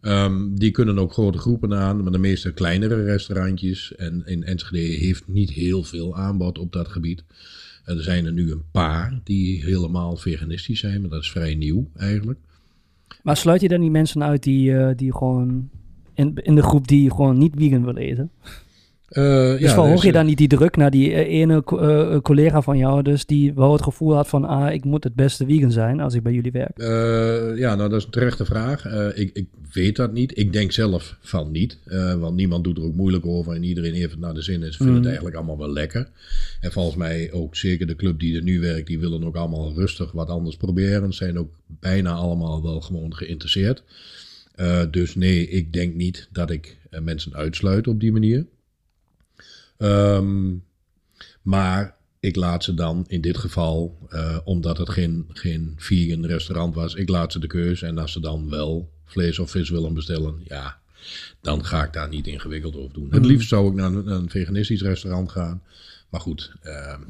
[0.00, 3.94] Ehm, die kunnen ook grote groepen aan, maar de meeste kleinere restaurantjes.
[3.94, 7.22] En in Enschede heeft niet heel veel aanbod op dat gebied.
[7.86, 11.90] Er zijn er nu een paar die helemaal veganistisch zijn, maar dat is vrij nieuw
[11.96, 12.38] eigenlijk.
[13.22, 15.70] Maar sluit je dan die mensen uit die, eh, die gewoon
[16.14, 18.30] in, in de groep die gewoon niet vegan willen eten?
[19.06, 21.64] Eh, Dus ja, verhoog dus, je eh, dan niet die druk naar die eh, ene
[21.64, 25.14] co- collega van jou, dus die wel het gevoel had van, ah, ik moet het
[25.14, 26.78] beste vegan zijn als ik bij jullie werk?
[27.58, 28.84] ja, nou dat is een terechte vraag.
[29.14, 30.38] Ik, ik weet dat niet.
[30.38, 31.78] Ik denk zelf van niet.
[32.18, 34.70] want niemand doet er ook moeilijk over en iedereen heeft het naar de zin en
[34.72, 34.98] ze vinden Mm.
[35.00, 36.08] het eigenlijk allemaal wel lekker.
[36.60, 39.72] En volgens mij ook zeker de club die er nu werkt, die willen ook allemaal
[39.74, 41.12] rustig wat anders proberen.
[41.12, 43.82] Ze zijn ook bijna allemaal wel gewoon geïnteresseerd.
[44.90, 48.46] Dus nee, ik denk niet dat ik mensen uitsluit op die manier.
[49.78, 50.54] Ehm,
[51.42, 56.74] maar ik laat ze dan in dit geval, eh, omdat het geen, geen vegan restaurant
[56.74, 57.86] was, ik laat ze de keuze.
[57.86, 60.78] En als ze dan wel vlees of vis willen bestellen, ja,
[61.40, 63.10] dan ga ik daar niet ingewikkeld over doen.
[63.10, 63.28] Het Mm.
[63.28, 65.62] liefst zou ik naar een, naar een veganistisch restaurant gaan.
[66.08, 67.00] Maar goed, ehm,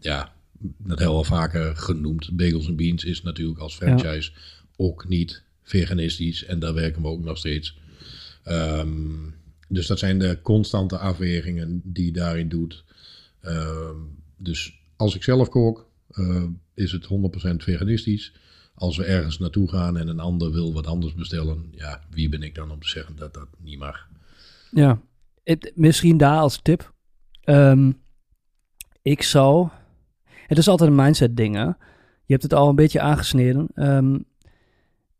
[0.00, 0.32] ja,
[0.78, 2.36] dat we al vaker genoemd.
[2.36, 4.30] Bagels and Beans is natuurlijk als franchise
[4.76, 6.44] ook niet veganistisch.
[6.44, 7.78] En daar werken we ook nog steeds.
[8.42, 8.88] Ehm,
[9.68, 12.84] dus dat zijn de constante afwegingen die je daarin doet.
[13.40, 13.96] Ehm,
[14.36, 18.34] dus als ik zelf kook, eh, is het 100% veganistisch.
[18.74, 22.42] Als we ergens naartoe gaan en een ander wil wat anders bestellen, ja, wie ben
[22.42, 24.08] ik dan om te zeggen dat dat niet mag?
[24.70, 25.00] Ja,
[25.44, 26.94] het, misschien daar als tip.
[27.42, 27.92] Ehm,
[29.02, 29.68] ik zou.
[30.24, 31.64] Het is altijd een mindset ding, hè?
[31.64, 33.68] Je hebt het al een beetje aangesneden.
[33.74, 34.18] Ehm,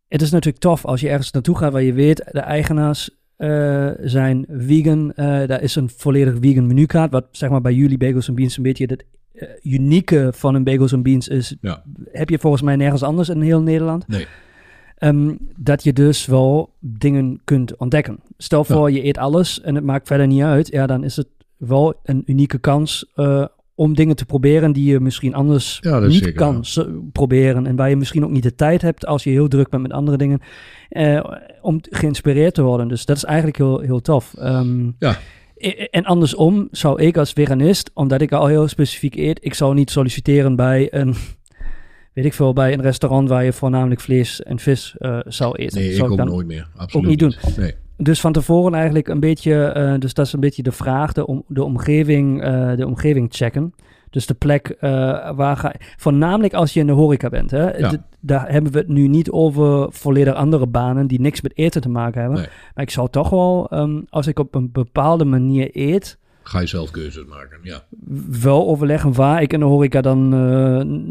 [0.08, 3.90] het is natuurlijk tof als je ergens naartoe gaat waar je weet, de eigenaars eh,
[4.00, 5.12] zijn vegan.
[5.12, 7.12] eh daar is een volledig vegan menukaart.
[7.12, 10.64] Wat zeg maar bij jullie Bagels and Beans een beetje het eh, unieke van een
[10.64, 11.56] Bagels and Beans is.
[11.60, 11.82] Ja.
[12.12, 14.08] Heb je volgens mij nergens anders in heel Nederland.
[14.08, 14.26] Nee.
[14.96, 18.18] Ehm, dat je dus wel dingen kunt ontdekken.
[18.36, 20.68] Stel voor, je eet alles en het maakt verder niet uit.
[20.68, 23.12] Ja, dan is het wel een unieke kans
[23.78, 26.64] om dingen te proberen die je misschien anders Ja, niet zeker kan
[27.12, 27.66] proberen.
[27.66, 29.92] En waar je misschien ook niet de tijd hebt als je heel druk bent met
[29.92, 30.40] andere dingen.
[30.88, 31.24] eh,
[31.60, 32.88] om geïnspireerd te worden.
[32.88, 34.34] Dus dat is eigenlijk heel, heel tof.
[34.38, 35.18] Ehm, Ja.
[35.58, 39.74] i- En andersom zou ik als veganist, omdat ik al heel specifiek eet, ik zou
[39.74, 41.14] niet solliciteren bij een,
[42.14, 45.78] weet ik veel, bij een restaurant waar je voornamelijk vlees en vis eh, zou eten.
[45.80, 46.68] Nee, ik ook dan nooit meer.
[46.76, 47.34] Absoluut niet doen.
[47.56, 47.74] Nee.
[47.96, 51.26] Dus van tevoren eigenlijk een beetje, eh, dus dat is een beetje de vraag, de,
[51.26, 53.74] om, de, omgeving, eh, de omgeving checken.
[54.10, 54.90] Dus de plek eh,
[55.34, 57.50] waar ga voornamelijk als je in de horeca bent.
[57.50, 57.76] Hè?
[57.76, 57.92] Ja.
[58.20, 61.88] Daar hebben we het nu niet over volledig andere banen die niks met eten te
[61.88, 62.38] maken hebben.
[62.38, 62.48] Nee.
[62.74, 66.66] Maar ik zou toch wel, ehm, als ik op een bepaalde manier eet, Ga je
[66.66, 67.82] zelf keuzes maken, ja.
[68.40, 70.28] wel overleggen waar ik in de horeca dan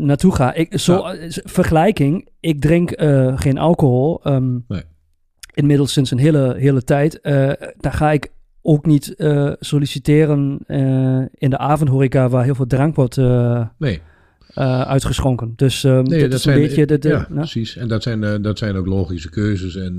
[0.05, 0.53] naartoe ga.
[0.53, 1.03] Ik, zo,
[1.43, 2.93] vergelijking, ik drink
[3.35, 4.19] geen alcohol.
[4.23, 4.83] ehm, Nee.
[5.55, 7.21] Inmiddels sinds een hele, hele tijd.
[7.21, 12.67] Eh daar ga ik ook niet eh, solliciteren eh, in de avondhoreca waar heel veel
[12.67, 13.17] drank wordt
[13.77, 14.01] Nee,
[14.87, 15.53] uitgeschonken.
[15.55, 16.97] Dus ehm nee dat, is een beetje de...
[16.97, 17.75] de ja, nou, precies.
[17.75, 19.75] En dat zijn, dat zijn ook logische keuzes.
[19.75, 19.97] En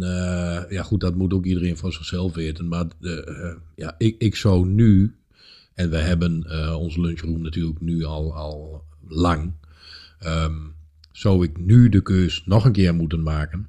[0.69, 2.69] ja, goed, dat moet ook iedereen voor zichzelf weten.
[2.69, 2.87] Maar
[3.75, 5.15] ja, ik, ik zou nu,
[5.75, 6.45] en we hebben
[6.79, 9.53] onze lunchroom natuurlijk nu al, al lang,
[10.19, 10.55] ehm,
[11.13, 13.69] zou ik nu de keus nog een keer moeten maken,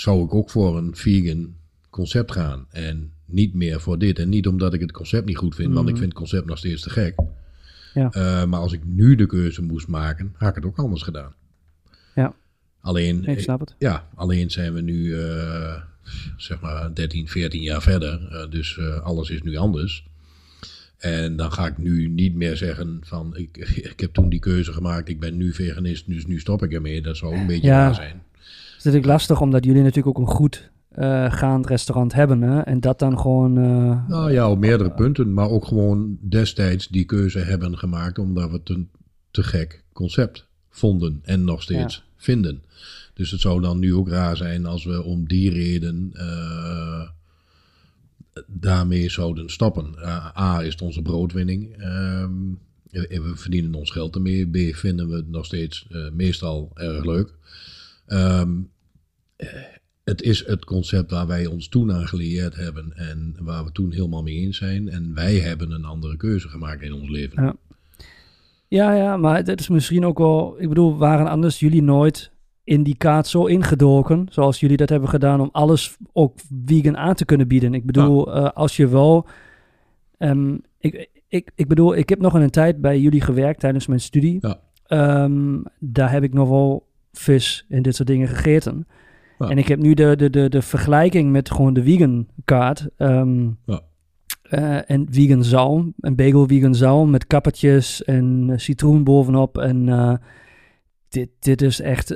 [0.00, 1.54] zou ik ook voor een vegan
[1.90, 2.66] concept gaan.
[2.70, 4.18] En niet meer voor dit.
[4.18, 5.98] En niet omdat ik het concept niet goed vind, want ik Mhm.
[6.02, 7.14] vind het concept nog steeds te gek.
[7.94, 8.10] Ja.
[8.10, 11.34] Eh, maar als ik nu de keuze moest maken, had ik het ook anders gedaan.
[12.14, 12.34] Ja.
[12.80, 13.74] Alleen, ik snap het.
[13.78, 15.82] ja, alleen zijn we nu, eh,
[16.36, 18.28] zeg maar, 13, 14 jaar verder.
[18.32, 20.06] Eh, dus eh, alles is nu anders.
[20.98, 23.56] En dan ga ik nu niet meer zeggen van ik,
[23.92, 27.02] ik heb toen die keuze gemaakt, ik ben nu veganist, dus nu stop ik ermee.
[27.02, 27.84] Dat zou ook een beetje Ja.
[27.86, 28.22] raar zijn.
[28.78, 32.42] Het is natuurlijk lastig, omdat jullie natuurlijk ook een goed eh, gaand restaurant hebben.
[32.42, 32.60] Hè?
[32.60, 33.56] En dat dan gewoon...
[33.58, 38.50] eh, Nou ja, op meerdere punten, maar ook gewoon destijds die keuze hebben gemaakt omdat
[38.50, 38.90] we het een
[39.30, 42.62] te gek concept vonden en nog steeds vinden.
[43.14, 47.08] Dus het zou dan nu ook raar zijn als we om die reden eh,
[48.46, 49.94] daarmee zouden stoppen.
[50.38, 51.72] A, is het onze broodwinning.
[51.76, 52.58] en
[52.90, 54.46] we verdienen ons geld ermee.
[54.70, 57.36] B vinden we het nog steeds meestal erg leuk.
[58.08, 58.50] Ehm,
[59.36, 59.48] eh,
[60.04, 63.92] het is het concept waar wij ons toen aan geleerd hebben en waar we toen
[63.92, 64.88] helemaal mee eens zijn.
[64.88, 67.42] En wij hebben een andere keuze gemaakt in ons leven.
[67.42, 67.56] Ja.
[68.68, 70.56] Ja, ja, maar het is misschien ook wel...
[70.58, 72.32] Ik bedoel, waren anders jullie nooit
[72.64, 74.26] in die kaart zo ingedoken...
[74.30, 77.74] zoals jullie dat hebben gedaan om alles ook vegan aan te kunnen bieden?
[77.74, 79.26] Ik bedoel, eh, als je wel...
[80.18, 83.86] ehm, ik, ik, ik bedoel, ik heb nog in een tijd bij jullie gewerkt tijdens
[83.86, 84.38] mijn studie.
[84.40, 84.60] Ja.
[84.86, 86.87] Ehm, daar heb ik nog wel
[87.18, 88.86] vis en dit soort dingen gegeten.
[89.38, 89.48] Ja.
[89.48, 92.88] En ik heb nu de, de, de, de vergelijking met gewoon de vegan kaart.
[92.96, 93.80] ehm, Ja.
[94.42, 99.58] eh, en vegan zalm, een bagel vegan zalm met kappertjes en eh, citroen bovenop.
[99.58, 100.14] En eh,
[101.08, 102.06] dit, dit is echt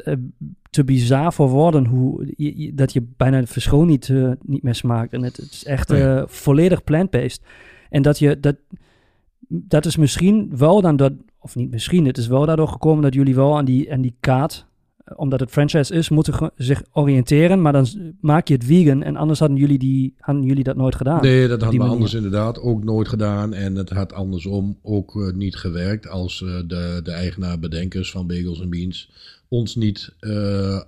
[0.71, 4.13] te bizar voor woorden hoe, je- je- dat je bijna het verschil niet,
[4.43, 5.13] niet meer smaakt.
[5.13, 5.93] En het, het is echt
[6.27, 7.41] volledig plant-based.
[7.91, 8.57] En dat je, dat,
[9.49, 13.15] dat is misschien wel dan dat, of niet misschien, het is wel daardoor gekomen dat
[13.15, 14.67] jullie wel aan die, aan die kaart,
[15.17, 17.63] omdat het franchise is, moeten zich oriënteren.
[17.63, 17.87] Maar dan
[18.21, 21.23] maak je het vegan en anders hadden jullie, die, hadden jullie dat nooit gedaan.
[21.23, 21.93] Nee, dat hadden we manier.
[21.93, 23.55] anders inderdaad ook nooit gedaan.
[23.55, 28.61] En het had andersom ook eh, niet gewerkt als eh, de, de eigenaar-bedenkers van Bagels
[28.61, 29.11] en Beans
[29.49, 30.81] ons niet eh,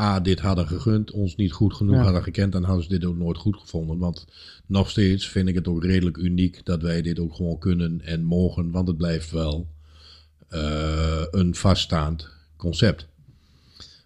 [0.00, 2.02] A, dit hadden gegund, ons niet goed genoeg Ja.
[2.02, 3.98] hadden gekend, dan hadden ze dit ook nooit goed gevonden.
[3.98, 4.26] Want
[4.66, 8.24] nog steeds vind ik het ook redelijk uniek dat wij dit ook gewoon kunnen en
[8.24, 9.66] mogen, want het blijft wel
[11.30, 13.08] een vaststaand concept.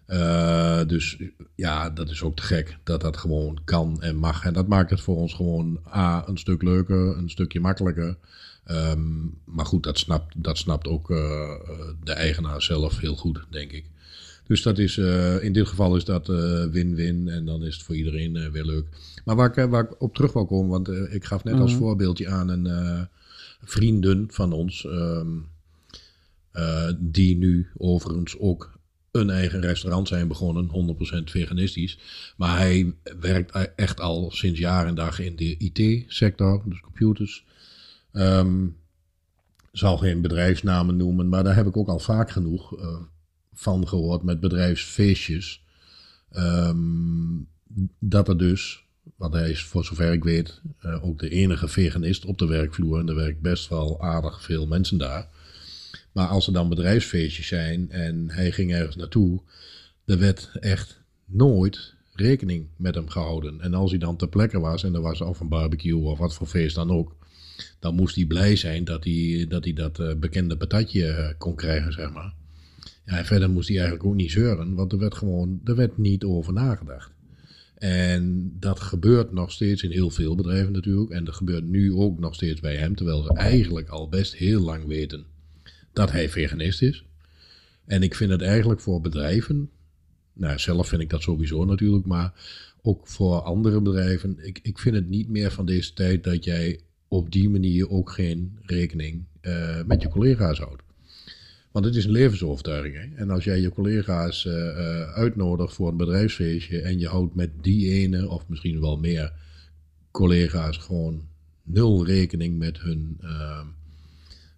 [0.07, 1.17] Eh, dus
[1.55, 4.43] ja, dat is ook te gek dat dat gewoon kan en mag.
[4.43, 8.17] En dat maakt het voor ons gewoon A, een stuk leuker, een stukje makkelijker.
[8.63, 8.99] Ehm,
[9.45, 11.51] maar goed, dat snapt, dat snapt ook eh,
[12.03, 13.85] de eigenaar zelf heel goed, denk ik.
[14.47, 16.27] Dus dat is, eh, in dit geval is dat
[16.71, 18.85] win-win en dan is het voor iedereen weer leuk.
[19.25, 21.79] Maar waar ik, waar ik op terug wil komen, want ik gaf net als Mhm.
[21.79, 23.07] voorbeeldje aan een
[23.61, 25.27] vrienden van ons, ehm,
[26.51, 28.76] eh, die nu overigens ook
[29.21, 31.99] een eigen restaurant zijn begonnen, 100% veganistisch.
[32.37, 37.45] Maar hij werkt echt al sinds jaar en dag in de IT-sector, dus computers.
[38.11, 38.65] Ehm
[39.77, 43.01] zal geen bedrijfsnamen noemen, maar daar heb ik ook al vaak genoeg eh,
[43.53, 45.63] van gehoord met bedrijfsfeestjes.
[46.31, 46.75] Ehm,
[47.99, 48.83] dat er dus,
[49.15, 52.99] want hij is voor zover ik weet eh, ook de enige veganist op de werkvloer
[52.99, 55.27] en er werkt best wel aardig veel mensen daar.
[56.17, 59.41] Maar als er dan bedrijfsfeestjes zijn en hij ging ergens naartoe,
[60.05, 63.61] er werd echt nooit rekening met hem gehouden.
[63.61, 66.33] En als hij dan ter plekke was en er was of een barbecue of wat
[66.33, 67.15] voor feest dan ook,
[67.79, 71.93] dan moest hij blij zijn dat hij dat, dat eh, bekende patatje eh, kon krijgen,
[71.93, 72.33] zeg maar.
[73.05, 75.97] Ja, en verder moest hij eigenlijk ook niet zeuren, want er werd gewoon er werd
[75.97, 77.11] niet over nagedacht.
[77.75, 81.11] En dat gebeurt nog steeds in heel veel bedrijven natuurlijk.
[81.11, 84.61] En dat gebeurt nu ook nog steeds bij hem, terwijl ze eigenlijk al best heel
[84.61, 85.35] lang weten
[85.97, 87.03] dat hij veganist is.
[87.85, 89.69] En ik vind het eigenlijk voor bedrijven,
[90.33, 92.33] nou zelf vind ik dat sowieso natuurlijk, maar
[92.81, 96.79] ook voor andere bedrijven, ik, ik vind het niet meer van deze tijd dat jij
[97.07, 100.81] op die manier ook geen rekening eh, met je collega's houdt.
[101.71, 102.95] Want het is een levensovertuiging.
[102.95, 103.15] Hè?
[103.15, 107.49] En als jij je collega's eh, eh, uitnodigt voor een bedrijfsfeestje en je houdt met
[107.61, 109.33] die ene of misschien wel meer
[110.11, 111.27] collega's gewoon
[111.63, 113.59] nul rekening met hun eh,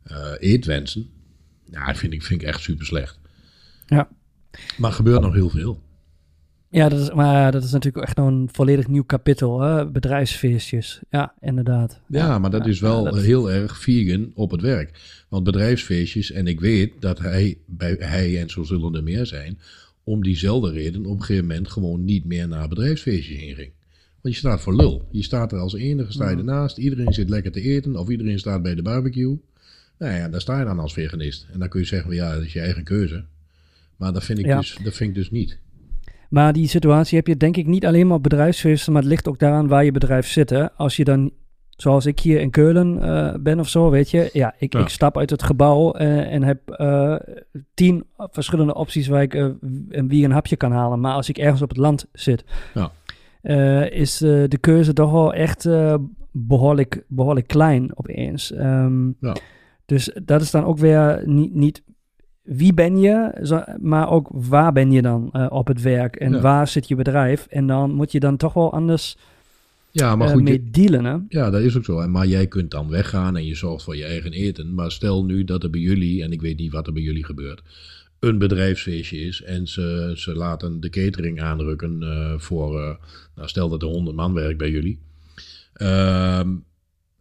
[0.10, 1.10] eh, eetwensen,
[1.72, 3.20] ja, dat vind ik, vind ik echt super slecht.
[3.86, 4.10] Ja.
[4.78, 5.82] Maar er gebeurt nog heel veel.
[6.72, 9.88] Ja, dat is, maar dat is natuurlijk echt een volledig nieuw kapittel, hè?
[9.92, 11.00] bedrijfsfeestjes.
[11.10, 12.00] Ja, inderdaad.
[12.08, 15.24] Ja, maar dat ja, is wel ja, dat- heel erg vegan op het werk.
[15.30, 19.60] Want bedrijfsfeestjes, en ik weet dat hij, bij, hij en zo zullen er meer zijn,
[20.04, 23.72] om diezelfde reden op een gegeven moment gewoon niet meer naar bedrijfsfeestjes heen ging.
[24.22, 25.08] Want je staat voor lul.
[25.12, 26.78] Je staat er als enige, sta je ernaast.
[26.78, 29.38] Iedereen zit lekker te eten of iedereen staat bij de barbecue.
[30.00, 31.48] Nou ja, daar sta je dan als veganist.
[31.54, 33.24] En dan kun je zeggen, van, ja, dat is je eigen keuze.
[33.98, 34.58] Maar dat vind ik, Ja.
[34.58, 35.60] dus, dat vind ik dus niet.
[36.30, 39.28] Maar die situatie heb je denk ik niet alleen maar op bedrijfsfeesten, maar het ligt
[39.28, 40.50] ook daaraan waar je bedrijf zit.
[40.50, 40.72] Hè?
[40.72, 41.32] Als je dan,
[41.70, 44.30] zoals ik hier in Keulen eh, ben of zo, weet je.
[44.34, 44.80] Ja, ik, Ja.
[44.80, 47.16] ik stap uit het gebouw eh, en heb eh,
[47.74, 51.00] tien verschillende opties waar ik een wie een hapje kan halen.
[51.00, 52.92] Maar als ik ergens op het land zit, Ja.
[53.90, 55.96] is de keuze toch wel echt eh,
[56.32, 58.52] behoorlijk, behoorlijk klein opeens.
[58.52, 59.36] Ehm, Ja.
[59.90, 61.82] Dus dat is dan ook weer niet, niet
[62.42, 63.32] wie ben je,
[63.82, 66.40] maar ook waar ben je dan eh, op het werk en Ja.
[66.40, 67.46] waar zit je bedrijf.
[67.50, 69.18] En dan moet je dan toch wel anders
[69.92, 71.06] Ja, maar eh, goed, je- mee dealen.
[71.06, 71.18] Hè?
[71.40, 72.08] Ja, dat is ook zo.
[72.08, 74.74] Maar jij kunt dan weggaan en je zorgt voor je eigen eten.
[74.74, 77.26] Maar stel nu dat er bij jullie, en ik weet niet wat er bij jullie
[77.26, 77.62] gebeurt,
[78.20, 83.00] een bedrijfsfeestje is en ze, ze laten de catering aanrukken eh, voor,
[83.36, 85.00] nou stel dat er 100 man werkt bij jullie.
[85.74, 86.50] Ehm,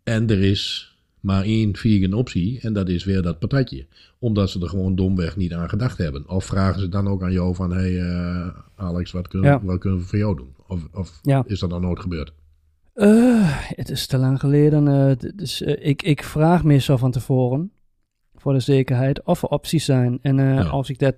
[0.04, 3.86] en er is maar één vegan optie en dat is weer dat patatje.
[4.18, 6.28] Omdat ze er gewoon domweg niet aan gedacht hebben.
[6.28, 9.60] Of vragen ze dan ook aan jou van, hey eh, Alex, wat kunnen, Ja.
[9.62, 10.54] wat kunnen we voor jou doen?
[10.66, 11.44] Of, of Ja.
[11.46, 12.32] is dat dan nooit gebeurd?
[12.94, 13.08] Eh,
[13.52, 14.88] het is te lang geleden.
[14.88, 17.72] eh, dus, ik, ik vraag meestal van tevoren,
[18.34, 20.18] voor de zekerheid, of er opties zijn.
[20.22, 20.62] En Ja.
[20.64, 21.14] als ik dat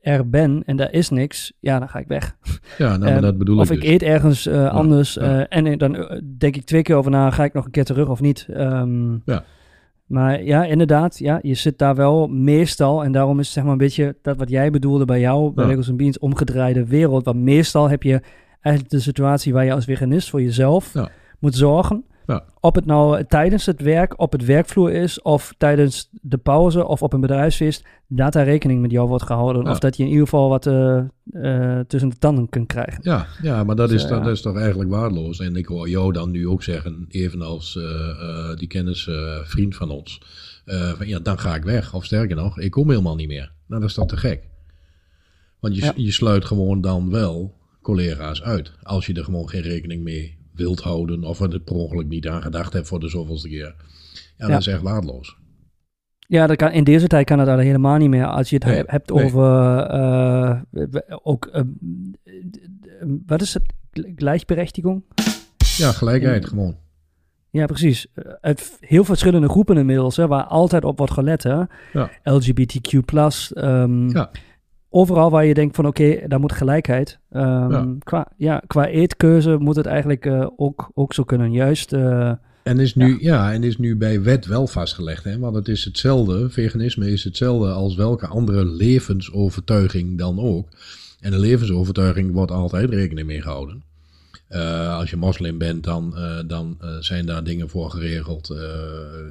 [0.00, 2.36] er ben en daar is niks, ja, dan ga ik weg.
[2.78, 3.90] Ja, nou, Ehm, dat bedoel of ik ik dus.
[3.90, 5.20] eet ergens eh, anders ja.
[5.46, 7.84] eh, en eh, dan denk ik twee keer over na, ga ik nog een keer
[7.84, 8.46] terug of niet.
[8.52, 9.44] Ehm, Ja.
[10.06, 13.72] Maar ja, inderdaad, ja, je zit daar wel meestal, en daarom is het zeg maar
[13.72, 15.70] een beetje dat wat jij bedoelde bij jou, bij Ja.
[15.70, 17.24] Legos Beans, omgedraaide wereld.
[17.24, 18.20] Want meestal heb je
[18.60, 21.08] eigenlijk de situatie waar je als veganist voor jezelf Ja.
[21.38, 22.04] moet zorgen.
[22.26, 22.44] Ja.
[22.60, 27.02] Of het nou tijdens het werk op het werkvloer is, of tijdens de pauze, of
[27.02, 29.64] op een bedrijfsfeest, dat daar rekening met jou wordt gehouden.
[29.64, 29.70] Ja.
[29.70, 30.98] Of dat je in ieder geval wat eh,
[31.32, 32.98] eh, tussen de tanden kunt krijgen.
[33.02, 35.38] Ja, ja maar dat, Dus, is, dat is toch eigenlijk waardeloos.
[35.40, 39.76] En ik hoor jou dan nu ook zeggen, evenals eh, eh, die kennis eh, vriend
[39.76, 40.22] van ons.
[40.64, 41.94] eh, van, ja, dan ga ik weg.
[41.94, 43.52] Of sterker nog, ik kom helemaal niet meer.
[43.66, 44.42] Nou, dat is toch te gek.
[45.60, 45.92] Want je, Ja.
[45.96, 48.72] je sluit gewoon dan wel collega's uit.
[48.82, 51.24] Als je er gewoon geen rekening mee wilt houden.
[51.24, 53.74] Of er per ongeluk niet aan gedacht hebt voor de zoveelste keer.
[54.36, 55.36] Ja, dat is echt waardeloos.
[56.18, 58.26] Ja, dat kan, in deze tijd kan het al helemaal niet meer.
[58.26, 59.24] Als je het Nee, hebt nee.
[59.24, 60.60] over eh,
[61.22, 61.62] ook, eh,
[63.26, 63.62] wat is het?
[63.92, 65.02] Gelijkberechtigung?
[65.76, 66.76] Ja, gelijkheid gewoon.
[67.50, 68.06] Ja, precies.
[68.40, 71.42] Uit heel verschillende groepen inmiddels, hè, waar altijd op wordt gelet.
[71.42, 71.62] Hè?
[71.92, 72.10] Ja.
[72.22, 72.92] LGBTQ+.
[73.52, 74.30] ehm, Ja.
[74.92, 77.18] Overal waar je denkt van oké, daar moet gelijkheid.
[77.30, 77.94] Ehm, Ja.
[77.98, 81.52] Qua, ja, qua eetkeuze moet het eigenlijk eh, ook, ook zo kunnen.
[81.52, 83.52] Juist, eh, En is nu, ja.
[83.52, 85.24] en is nu bij wet wel vastgelegd.
[85.24, 85.38] Hè?
[85.38, 90.68] Want het is hetzelfde, veganisme is hetzelfde als welke andere levensovertuiging dan ook.
[91.20, 93.82] En een levensovertuiging wordt altijd rekening mee gehouden.
[94.48, 96.14] Eh, als je moslim bent, dan,
[96.46, 98.54] dan zijn daar dingen voor geregeld.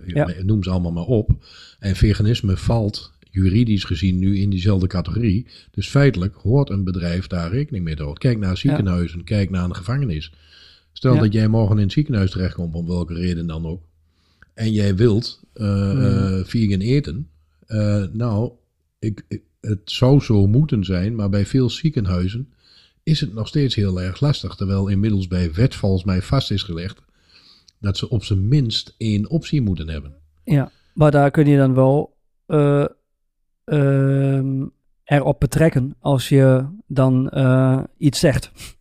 [0.05, 0.27] Ja.
[0.43, 1.29] Noem ze allemaal maar op.
[1.79, 5.45] En veganisme valt juridisch gezien nu in diezelfde categorie.
[5.71, 8.21] Dus feitelijk hoort een bedrijf daar rekening mee te houden.
[8.21, 10.31] Kijk naar ziekenhuizen, kijk naar een gevangenis.
[10.93, 11.19] Stel Ja.
[11.21, 13.81] dat jij morgen in het ziekenhuis terechtkomt, om welke reden dan ook.
[14.53, 15.65] En jij wilt Hmm.
[16.01, 17.29] eh, vegan eten.
[17.67, 18.51] Eh, nou,
[18.99, 22.49] ik, ik- het zou zo moeten zijn, maar bij veel ziekenhuizen
[23.03, 24.55] is het nog steeds heel erg lastig.
[24.55, 27.01] Terwijl inmiddels bij wet volgens mij vast is gelegd
[27.79, 30.13] dat ze op zijn minst één optie moeten hebben.
[30.43, 32.15] Ja, maar daar kun je dan wel
[35.09, 38.51] erop betrekken als je dan eh, iets zegt.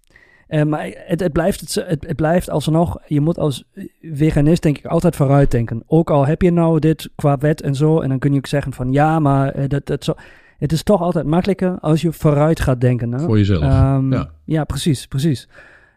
[0.49, 3.65] Eh, maar het, het, blijft het, het, het blijft alsnog, je moet als
[4.01, 5.83] veganist denk ik altijd vooruit denken.
[5.87, 8.47] Ook al heb je nou dit qua wet en zo, en dan kun je ook
[8.47, 10.15] zeggen van ja, maar eh, dat, dat zo.
[10.59, 13.13] Het is toch altijd makkelijker als je vooruit gaat denken.
[13.13, 13.19] Hè?
[13.19, 13.63] Voor jezelf.
[13.63, 14.31] Ehm, ja.
[14.45, 15.49] ja, precies, precies.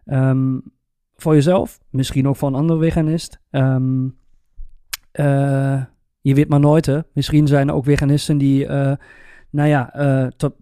[0.06, 0.58] Ehm,
[1.16, 3.40] voor jezelf, misschien ook voor een andere veganist.
[3.50, 4.08] Ehm,
[5.12, 5.82] eh,
[6.22, 7.00] je weet maar nooit, hè.
[7.14, 8.94] Misschien zijn er ook veganisten die, eh,
[9.50, 10.54] nou ja, eh, tot,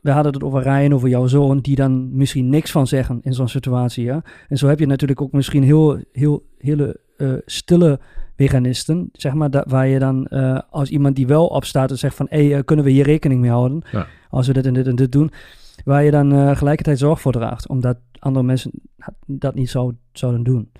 [0.00, 3.32] we hadden het over Ryan, over jouw zoon, die dan misschien niks van zeggen in
[3.32, 4.22] zo'n situatie, ja.
[4.48, 8.00] En zo heb je natuurlijk ook misschien heel, heel, hele eh, stille
[8.36, 10.28] veganisten, zeg maar, da- waar je dan
[10.70, 13.50] als iemand die wel opstaat en zegt van, hé, hey, kunnen we hier rekening mee
[13.50, 13.82] houden?
[13.92, 14.06] Ja.
[14.30, 15.30] Als we dit en dit en dit doen,
[15.84, 18.70] waar je dan gelijkertijd zorg voor draagt, omdat andere mensen
[19.26, 20.70] dat niet zou, zouden doen.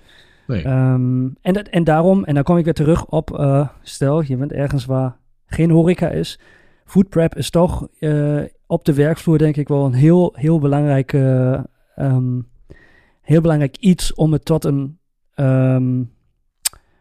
[0.47, 0.63] Nee.
[0.63, 4.37] Ehm, en, dat, en daarom, en dan kom ik weer terug op, eh, stel, je
[4.37, 6.39] bent ergens waar geen horeca is.
[6.85, 11.13] Food prep is toch eh, op de werkvloer denk ik wel een heel, heel belangrijk,
[11.13, 11.59] eh,
[11.95, 12.39] ehm,
[13.21, 14.97] heel belangrijk iets om het tot een
[15.33, 16.03] ehm,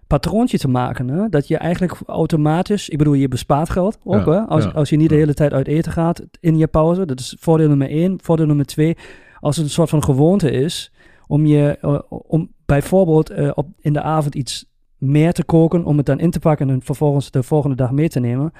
[0.06, 1.08] patroontje te maken.
[1.08, 1.28] Hè?
[1.28, 4.38] Dat je eigenlijk automatisch, ik bedoel, je bespaart geld ook, Ja, hè?
[4.38, 7.06] Als, ja, als je niet de hele tijd uit eten gaat in je pauze.
[7.06, 8.18] Dat is voordeel nummer één.
[8.22, 8.96] Voordeel nummer twee,
[9.40, 10.92] als het een soort van gewoonte is
[11.26, 15.96] om je, eh, om bijvoorbeeld eh, op, in de avond iets meer te koken, om
[15.96, 18.52] het dan in te pakken en vervolgens de volgende dag mee te nemen.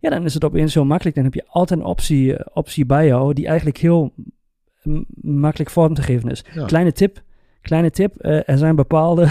[0.00, 1.16] Ja, dan is het opeens zo makkelijk.
[1.16, 4.12] Dan heb je altijd een optie, eh, optie bij jou die eigenlijk heel
[5.20, 6.44] makkelijk vorm te geven is.
[6.54, 6.64] Ja.
[6.64, 7.22] Kleine tip,
[7.60, 8.14] kleine tip.
[8.24, 9.22] er zijn bepaalde,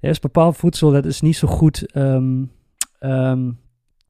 [0.00, 2.44] er is bepaald voedsel dat is niet zo goed ehm,
[2.98, 3.50] ehm,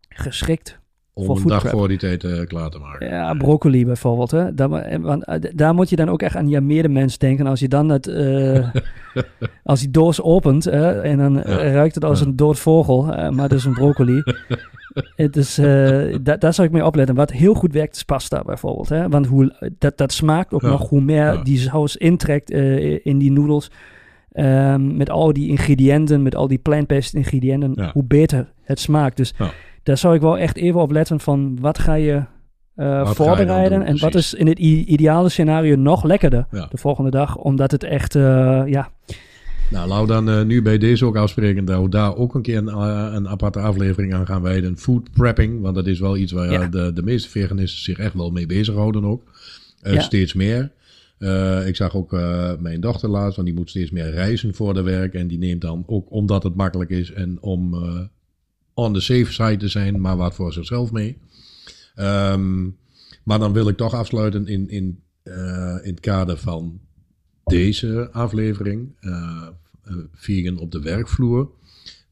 [0.08, 0.79] geschikt
[1.20, 1.72] om voor een dag prep.
[1.72, 3.08] voor die tijd eh, klaar te maken.
[3.08, 4.30] Ja, broccoli bijvoorbeeld.
[4.30, 4.54] Hè?
[4.54, 7.46] Daar, ma- want, eh, daar moet je dan ook echt aan je medemens denken.
[7.46, 8.68] Als je dan het, eh,
[9.64, 12.26] als die doos opent hè, en dan eh, ruikt het als Ja.
[12.26, 14.22] een dood vogel, eh, maar dus een broccoli.
[15.16, 17.14] het is, eh, da- daar zou ik mee opletten.
[17.14, 18.88] Wat heel goed werkt is pasta bijvoorbeeld.
[18.88, 19.08] Hè?
[19.08, 20.68] Want hoe, dat, dat smaakt ook Ja.
[20.68, 23.70] nog hoe meer die saus intrekt eh, in die noedels.
[24.32, 29.16] Ehm, met al die ingrediënten, met al die plant-based ingrediënten, hoe beter het smaakt.
[29.16, 29.34] Dus.
[29.90, 32.22] Daar zou ik wel echt even op letten van wat ga je
[32.74, 36.66] dan voorbereiden doen, en wat is in het ideale scenario nog lekkerder Ja.
[36.70, 38.90] de volgende dag, omdat het echt, eh, ja,
[39.70, 42.42] Nou, laten we dan eh, nu bij deze ook afspreken dat we daar ook een
[42.42, 42.76] keer een,
[43.14, 44.76] een aparte aflevering aan gaan wijden.
[44.78, 46.66] Food prepping, want dat is wel iets waar Ja.
[46.66, 49.22] de, de meeste veganisten zich echt wel mee bezighouden ook.
[49.82, 50.00] Ja.
[50.00, 50.70] Steeds meer.
[51.66, 52.10] Ik zag ook
[52.58, 55.14] mijn dochter laatst, want die moet steeds meer reizen voor de werk.
[55.14, 57.74] En die neemt dan ook, omdat het makkelijk is en om
[58.80, 61.18] on the safe side te zijn, maar wat voor zichzelf mee.
[61.94, 62.68] Ehm,
[63.24, 66.80] maar dan wil ik toch afsluiten in, in, eh, in het kader van
[67.44, 69.48] deze aflevering, eh,
[70.12, 71.50] vegan op de werkvloer,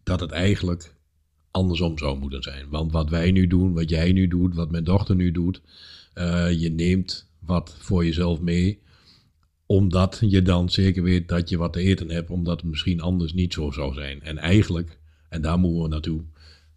[0.02, 0.94] dat het eigenlijk
[1.50, 2.68] andersom zou moeten zijn.
[2.68, 5.62] Want wat wij nu doen, wat jij nu doet, wat mijn dochter nu doet,
[6.50, 8.80] je neemt wat voor jezelf mee,
[9.66, 13.32] omdat je dan zeker weet dat je wat te eten hebt, omdat het misschien anders
[13.32, 14.22] niet zo zou zijn.
[14.22, 14.98] En eigenlijk,
[15.28, 16.22] en daar moeten we naartoe,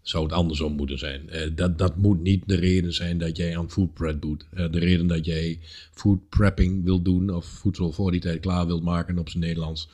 [0.02, 1.30] zou het andersom moeten zijn.
[1.30, 4.45] Eh, dat, dat moet niet de reden zijn dat jij aan food prep doet.
[4.54, 5.60] Eh, de reden dat jij
[5.93, 9.89] food prepping wil doen, of voedsel voor die tijd klaar wilt maken op zijn Nederlands,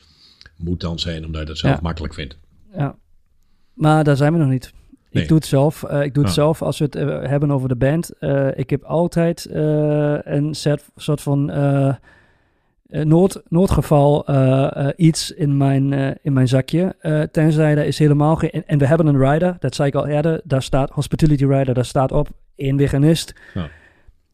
[0.56, 1.80] moet dan zijn omdat je het zelf Ja.
[1.82, 2.36] makkelijk vindt.
[2.74, 2.96] ja.
[3.74, 4.72] Maar daar zijn we nog niet.
[5.10, 5.22] Nee.
[5.22, 5.82] Ik doe het zelf.
[5.82, 6.38] eh, ik doe het Ah.
[6.38, 6.94] zelf als we het
[7.28, 8.10] hebben over de band.
[8.58, 9.46] Ik heb altijd
[10.24, 11.50] een set, soort van
[12.88, 16.94] nood, noodgeval eh, eh, iets in mijn, eh, in mijn zakje.
[17.00, 18.50] Eh, tenzij er is helemaal geen...
[18.50, 20.40] En, en we hebben een rider, dat zei ik al eerder.
[20.44, 23.34] Daar staat Hospitality Rider, daar staat op één veganist.
[23.54, 23.68] Ja.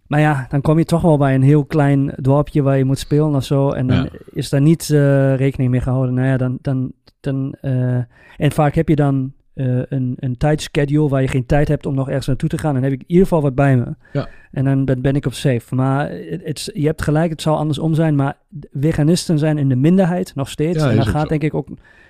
[0.07, 2.99] Maar ja, dan kom je toch wel bij een heel klein dorpje waar je moet
[2.99, 3.71] spelen of zo.
[3.71, 4.09] En dan Ja.
[4.33, 6.15] is daar niet eh, rekening mee gehouden.
[6.15, 6.59] Nou ja, dan...
[6.63, 7.97] dan, dan eh,
[8.37, 11.95] en vaak heb je dan eh, een, een tijdschedule waar je geen tijd hebt om
[11.95, 12.75] nog ergens naartoe te gaan.
[12.75, 13.95] Dan heb ik in ieder geval wat bij me.
[14.13, 14.29] Ja.
[14.51, 15.75] En dan ben, ben ik op safe.
[15.75, 18.15] Maar het, het- je hebt gelijk, het zal andersom zijn.
[18.15, 18.37] Maar
[18.73, 20.83] veganisten zijn in de minderheid nog steeds.
[20.85, 21.29] Ja, en ook gaat zo.
[21.29, 21.69] denk ik ook...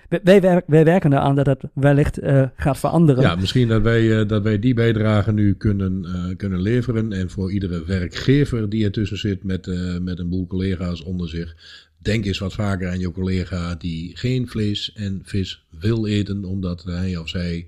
[0.09, 3.23] Wij, wij, wij werken eraan dat het wellicht eh, gaat veranderen.
[3.23, 7.13] Ja, misschien dat wij, eh, dat wij die bijdrage nu kunnen, eh, kunnen leveren.
[7.13, 9.67] En voor iedere werkgever die ertussen zit met,
[10.03, 11.57] met een boel collega's onder zich.
[11.99, 16.45] Denk eens wat vaker aan je collega die geen vlees en vis wil eten.
[16.45, 17.67] Omdat hij of zij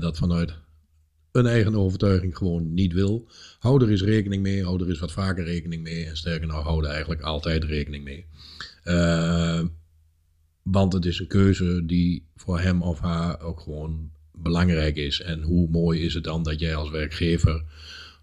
[0.00, 0.54] dat vanuit
[1.32, 3.28] een eigen overtuiging gewoon niet wil.
[3.58, 4.64] Hou er eens rekening mee.
[4.64, 6.04] Hou er eens wat vaker rekening mee.
[6.04, 8.26] En sterker nog, hou er eigenlijk altijd rekening mee.
[10.70, 15.20] Want het is een keuze die voor hem of haar ook gewoon belangrijk is.
[15.20, 17.62] En hoe mooi is het dan dat jij als werkgever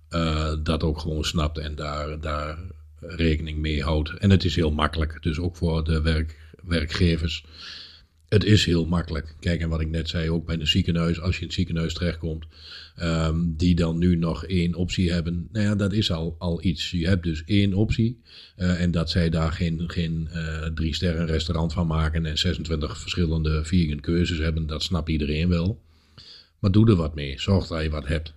[0.09, 2.57] eh, dat ook gewoon snapt en daar, daar
[2.99, 4.09] rekening mee houdt.
[4.09, 7.45] En het is heel makkelijk, dus ook voor de werk, werkgevers.
[8.29, 9.35] Het is heel makkelijk.
[9.39, 11.93] Kijk, en wat ik net zei, ook bij een ziekenhuis, als je in het ziekenhuis
[11.93, 12.45] terechtkomt,
[12.95, 15.47] ehm, die dan nu nog één optie hebben.
[15.51, 16.91] Nou ja, dat is al, al iets.
[16.91, 18.19] Je hebt dus één optie.
[18.55, 22.97] eh, en dat zij daar geen, geen eh, drie sterren restaurant van maken en 26
[22.97, 25.81] verschillende vegan keuzes hebben, dat snapt iedereen wel.
[26.59, 27.39] Maar doe er wat mee.
[27.39, 28.33] Zorg dat je wat hebt.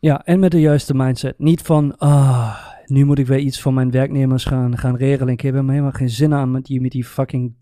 [0.00, 1.38] Ja, en met de juiste mindset.
[1.38, 5.32] Niet van, ah, nu moet ik weer iets voor mijn werknemers gaan, gaan regelen.
[5.32, 7.54] Ik heb er helemaal geen zin aan met die, met die fucking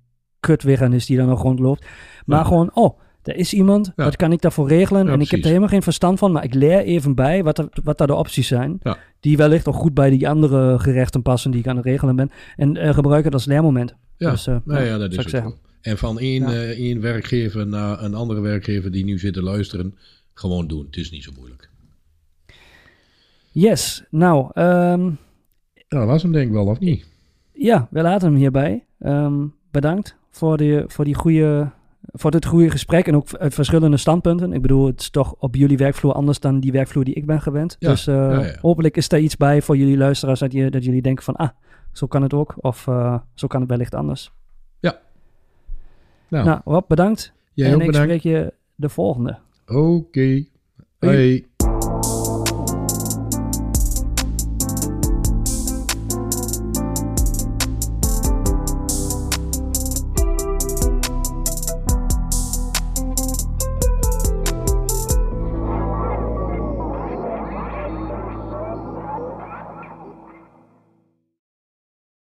[0.44, 1.86] kutveganist die daar nog rondloopt.
[2.26, 2.44] Maar Ja.
[2.44, 4.04] gewoon, oh, er is iemand, Ja.
[4.04, 5.06] wat kan ik daarvoor regelen?
[5.06, 7.58] Ja, en ik heb er helemaal geen verstand van, maar ik leer even bij wat,
[7.58, 8.78] er, wat daar de opties zijn.
[8.82, 8.98] Ja.
[9.20, 12.30] Die wellicht ook goed bij die andere gerechten passen die ik aan het regelen ben.
[12.56, 13.94] En eh, gebruik het als leermoment.
[14.16, 15.54] Ja, Dus, eh, nou ja, dat is zo.
[15.80, 19.98] En van één, eh, één werkgever naar een andere werkgever die nu zit te luisteren,
[20.34, 20.84] gewoon doen.
[20.86, 21.70] Het is niet zo moeilijk.
[23.50, 24.50] Yes, nou,
[25.88, 27.06] dat was hem denk ik wel, of niet?
[27.52, 28.84] Ja, we laten hem hierbij.
[28.98, 29.34] Ehm,
[29.70, 31.70] bedankt voor, die, voor, die goede,
[32.12, 34.52] voor dit goede gesprek en ook uit verschillende standpunten.
[34.52, 37.40] Ik bedoel, het is toch op jullie werkvloer anders dan die werkvloer die ik ben
[37.42, 37.76] gewend.
[37.78, 38.56] Ja, dus eh, ja, ja.
[38.60, 41.48] hopelijk is daar iets bij voor jullie luisteraars dat, je, dat jullie denken van, ah,
[41.92, 42.54] zo kan het ook.
[42.56, 44.32] Of eh, zo kan het wellicht anders.
[46.28, 47.32] Nou, Nou, Rob, bedankt.
[47.52, 48.08] jij en ook ik bedankt.
[48.08, 49.38] spreek je de volgende.
[49.66, 50.44] Oké.
[50.98, 51.46] Hoi.